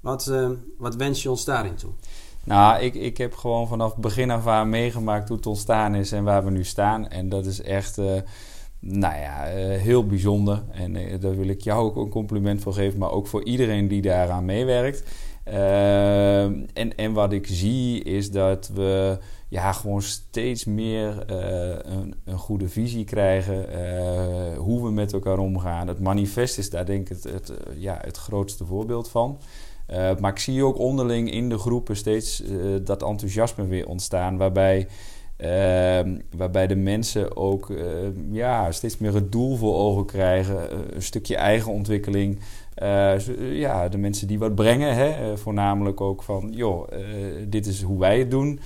Wat, 0.00 0.32
wat 0.78 0.94
wens 0.94 1.22
je 1.22 1.30
ons 1.30 1.44
daarin 1.44 1.74
toe? 1.74 1.90
Nou, 2.48 2.82
ik, 2.82 2.94
ik 2.94 3.18
heb 3.18 3.34
gewoon 3.34 3.68
vanaf 3.68 3.96
begin 3.96 4.30
af 4.30 4.46
aan 4.46 4.68
meegemaakt 4.68 5.28
hoe 5.28 5.36
het 5.36 5.46
ontstaan 5.46 5.94
is 5.94 6.12
en 6.12 6.24
waar 6.24 6.44
we 6.44 6.50
nu 6.50 6.64
staan. 6.64 7.08
En 7.08 7.28
dat 7.28 7.46
is 7.46 7.62
echt, 7.62 7.98
uh, 7.98 8.06
nou 8.80 9.16
ja, 9.16 9.54
uh, 9.54 9.76
heel 9.80 10.06
bijzonder. 10.06 10.62
En 10.70 10.94
uh, 10.94 11.20
daar 11.20 11.36
wil 11.36 11.48
ik 11.48 11.60
jou 11.60 11.84
ook 11.84 11.96
een 11.96 12.10
compliment 12.10 12.62
voor 12.62 12.72
geven, 12.72 12.98
maar 12.98 13.10
ook 13.10 13.26
voor 13.26 13.44
iedereen 13.44 13.88
die 13.88 14.02
daaraan 14.02 14.44
meewerkt. 14.44 15.02
en, 15.44 16.96
en 16.96 17.12
wat 17.12 17.32
ik 17.32 17.46
zie 17.46 18.02
is 18.02 18.30
dat 18.30 18.70
we 18.74 19.18
ja, 19.48 19.72
gewoon 19.72 20.02
steeds 20.02 20.64
meer 20.64 21.22
een, 21.26 22.14
een, 22.24 22.38
goede 22.38 22.68
visie 22.68 23.04
krijgen. 23.04 23.66
hoe 24.56 24.84
we 24.84 24.90
met 24.90 25.12
elkaar 25.12 25.38
omgaan. 25.38 25.88
Het 25.88 26.00
manifest 26.00 26.58
is 26.58 26.70
daar 26.70 26.86
denk 26.86 27.08
ik 27.08 27.22
het 27.22 27.52
ja, 27.74 27.98
het 28.00 28.16
grootste 28.16 28.64
voorbeeld 28.64 29.08
van. 29.08 29.38
Uh, 29.90 30.10
maar 30.20 30.30
ik 30.30 30.38
zie 30.38 30.64
ook 30.64 30.78
onderling 30.78 31.30
in 31.32 31.48
de 31.48 31.58
groepen 31.58 31.96
steeds 31.96 32.42
uh, 32.42 32.76
dat 32.84 33.02
enthousiasme 33.02 33.66
weer 33.66 33.86
ontstaan, 33.86 34.36
waarbij, 34.36 34.88
uh, 35.38 36.14
waarbij 36.36 36.66
de 36.66 36.76
mensen 36.76 37.36
ook 37.36 37.72
ja, 38.30 38.72
steeds 38.72 38.98
meer 38.98 39.14
het 39.14 39.32
doel 39.32 39.56
voor 39.56 39.74
ogen 39.74 40.06
krijgen, 40.06 40.94
een 40.94 41.02
stukje 41.02 41.36
eigen 41.36 41.72
ontwikkeling. 41.72 42.38
Ja, 43.52 43.88
de 43.88 43.98
mensen 43.98 44.26
die 44.26 44.38
wat 44.38 44.54
brengen, 44.54 44.94
hè, 44.94 45.36
voornamelijk 45.36 46.00
ook 46.00 46.22
van, 46.22 46.52
joh, 46.52 46.88
dit 47.48 47.66
is 47.66 47.82
hoe 47.82 47.98
wij 47.98 48.18
het 48.18 48.30
doen. 48.30 48.60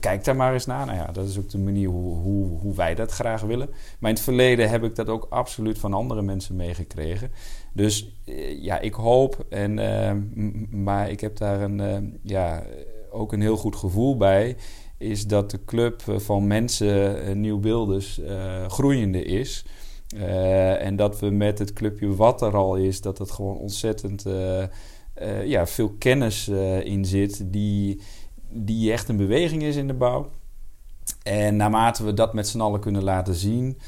Kijk 0.00 0.24
daar 0.24 0.36
maar 0.36 0.52
eens 0.52 0.66
naar. 0.66 0.86
Nou 0.86 0.98
ja, 0.98 1.06
dat 1.12 1.28
is 1.28 1.38
ook 1.38 1.50
de 1.50 1.58
manier 1.58 1.88
hoe, 1.88 2.16
hoe, 2.16 2.58
hoe 2.58 2.74
wij 2.74 2.94
dat 2.94 3.10
graag 3.10 3.40
willen. 3.40 3.68
Maar 3.98 4.10
in 4.10 4.16
het 4.16 4.24
verleden 4.24 4.70
heb 4.70 4.84
ik 4.84 4.94
dat 4.94 5.08
ook 5.08 5.26
absoluut 5.30 5.78
van 5.78 5.94
andere 5.94 6.22
mensen 6.22 6.56
meegekregen. 6.56 7.30
Dus 7.72 8.12
eh, 8.24 8.62
ja, 8.62 8.78
ik 8.80 8.94
hoop, 8.94 9.46
en, 9.48 9.78
uh, 9.78 10.12
maar 10.70 11.10
ik 11.10 11.20
heb 11.20 11.36
daar 11.36 11.60
een, 11.60 11.78
uh, 11.78 11.96
ja, 12.22 12.62
ook 13.10 13.32
een 13.32 13.40
heel 13.40 13.56
goed 13.56 13.76
gevoel 13.76 14.16
bij, 14.16 14.56
is 14.98 15.26
dat 15.26 15.50
de 15.50 15.64
club 15.64 16.02
van 16.06 16.46
mensen, 16.46 17.40
nieuwbeelders, 17.40 18.20
groeiende 18.68 19.24
is. 19.24 19.64
En 20.78 20.96
dat 20.96 21.20
we 21.20 21.30
met 21.30 21.58
het 21.58 21.72
clubje 21.72 22.14
wat 22.14 22.42
er 22.42 22.56
al 22.56 22.76
is, 22.76 23.00
dat 23.00 23.18
het 23.18 23.30
gewoon 23.30 23.56
ontzettend 23.56 24.24
ja, 25.44 25.66
veel 25.66 25.94
kennis 25.98 26.48
in 26.82 27.04
zit, 27.04 27.52
die, 27.52 28.00
die 28.50 28.92
echt 28.92 29.08
een 29.08 29.16
beweging 29.16 29.62
is 29.62 29.76
in 29.76 29.86
de 29.86 29.94
bouw. 29.94 30.30
En 31.22 31.56
naarmate 31.56 32.04
we 32.04 32.14
dat 32.14 32.34
met 32.34 32.48
z'n 32.48 32.60
allen 32.60 32.80
kunnen 32.80 33.02
laten 33.02 33.34
zien, 33.34 33.78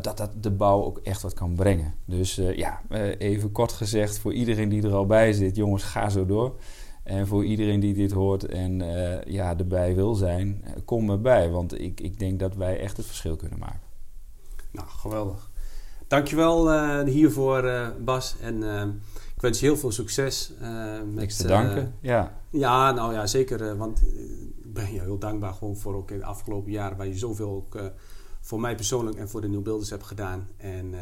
dat 0.00 0.16
dat 0.16 0.30
de 0.40 0.50
bouw 0.50 0.84
ook 0.84 0.98
echt 0.98 1.22
wat 1.22 1.34
kan 1.34 1.54
brengen. 1.54 1.94
Dus 2.04 2.34
ja, 2.34 2.80
even 3.18 3.52
kort 3.52 3.72
gezegd, 3.72 4.18
voor 4.18 4.32
iedereen 4.32 4.68
die 4.68 4.82
er 4.82 4.94
al 4.94 5.06
bij 5.06 5.32
zit, 5.32 5.56
jongens, 5.56 5.82
ga 5.82 6.08
zo 6.08 6.26
door. 6.26 6.58
En 7.02 7.26
voor 7.26 7.44
iedereen 7.44 7.80
die 7.80 7.94
dit 7.94 8.12
hoort 8.12 8.44
en 8.44 8.82
ja, 9.26 9.56
erbij 9.56 9.94
wil 9.94 10.14
zijn, 10.14 10.64
kom 10.84 11.10
erbij. 11.10 11.50
Want 11.50 11.80
ik, 11.80 12.00
ik 12.00 12.18
denk 12.18 12.38
dat 12.38 12.54
wij 12.54 12.80
echt 12.80 12.96
het 12.96 13.06
verschil 13.06 13.36
kunnen 13.36 13.58
maken. 13.58 13.85
Nou, 14.70 14.88
geweldig. 14.88 15.50
Dankjewel 16.06 16.70
hiervoor, 17.04 17.92
Bas. 18.00 18.36
En 18.40 18.62
ik 19.34 19.42
wens 19.42 19.60
je 19.60 19.66
heel 19.66 19.76
veel 19.76 19.92
succes. 19.92 20.52
met, 20.60 21.14
Niks 21.14 21.36
te 21.36 21.46
danken, 21.46 21.94
ja. 22.00 22.40
Ja, 22.50 22.92
nou 22.92 23.12
ja, 23.12 23.26
zeker. 23.26 23.76
want 23.76 24.02
ik 24.62 24.72
ben 24.72 24.92
je 24.92 25.00
heel 25.00 25.18
dankbaar 25.18 25.52
gewoon 25.52 25.76
voor 25.76 25.94
ook 25.94 26.10
in 26.10 26.18
de 26.18 26.24
afgelopen 26.24 26.72
jaren... 26.72 26.96
waar 26.96 27.06
je 27.06 27.18
zoveel 27.18 27.50
ook 27.50 27.76
voor 28.46 28.60
mij 28.60 28.74
persoonlijk 28.74 29.16
en 29.16 29.28
voor 29.28 29.40
de 29.40 29.48
Nieuwbeelders 29.48 29.90
heb 29.90 30.02
gedaan. 30.02 30.48
En 30.56 30.92
uh, 30.92 31.00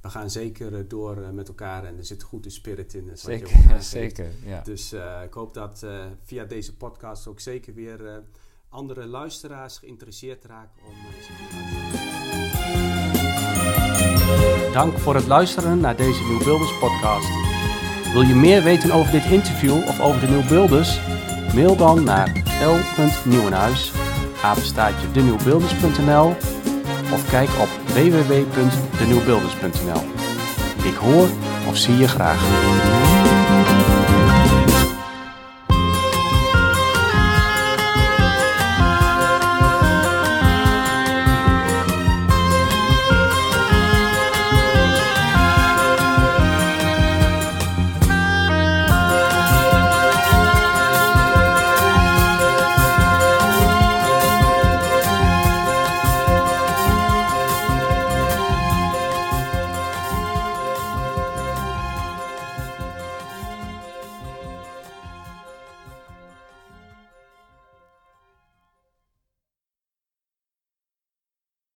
we 0.00 0.08
gaan 0.08 0.30
zeker 0.30 0.74
eh, 0.74 0.84
door 0.88 1.18
uh, 1.18 1.30
met 1.30 1.48
elkaar 1.48 1.84
en 1.84 1.96
er 1.96 2.04
zit 2.04 2.22
goed 2.22 2.42
de 2.42 2.50
spirit 2.50 2.94
in. 2.94 3.10
Zeker, 3.14 3.82
zeker. 3.82 4.30
Ja. 4.44 4.60
Dus 4.62 4.92
ik 5.24 5.32
hoop 5.32 5.54
dat 5.54 5.86
via 6.22 6.44
deze 6.44 6.76
podcast 6.76 7.26
ook 7.26 7.40
zeker 7.40 7.74
weer 7.74 8.22
andere 8.68 9.06
luisteraars 9.06 9.78
geïnteresseerd 9.78 10.44
raken 10.44 10.82
om 10.82 10.94
Dank 14.72 14.98
voor 14.98 15.14
het 15.14 15.26
luisteren 15.26 15.80
naar 15.80 15.96
deze 15.96 16.24
Nieuwbeelders 16.24 16.78
podcast. 16.78 17.28
Wil 18.12 18.22
je 18.22 18.34
meer 18.34 18.62
weten 18.62 18.92
over 18.92 19.12
dit 19.12 19.24
interview 19.24 19.76
of 19.88 20.00
over 20.00 20.20
de 20.20 20.28
Nieuwbeelders? 20.28 21.00
Mail 21.54 21.76
dan 21.76 22.04
naar 22.04 22.32
l.nieuwenhuis, 22.62 23.92
of 27.12 27.30
kijk 27.30 27.48
op 27.60 27.68
www.denieuwbeelders.nl. 27.86 30.02
Ik 30.84 30.94
hoor 30.94 31.28
of 31.68 31.76
zie 31.76 31.96
je 31.96 32.08
graag. 32.08 32.42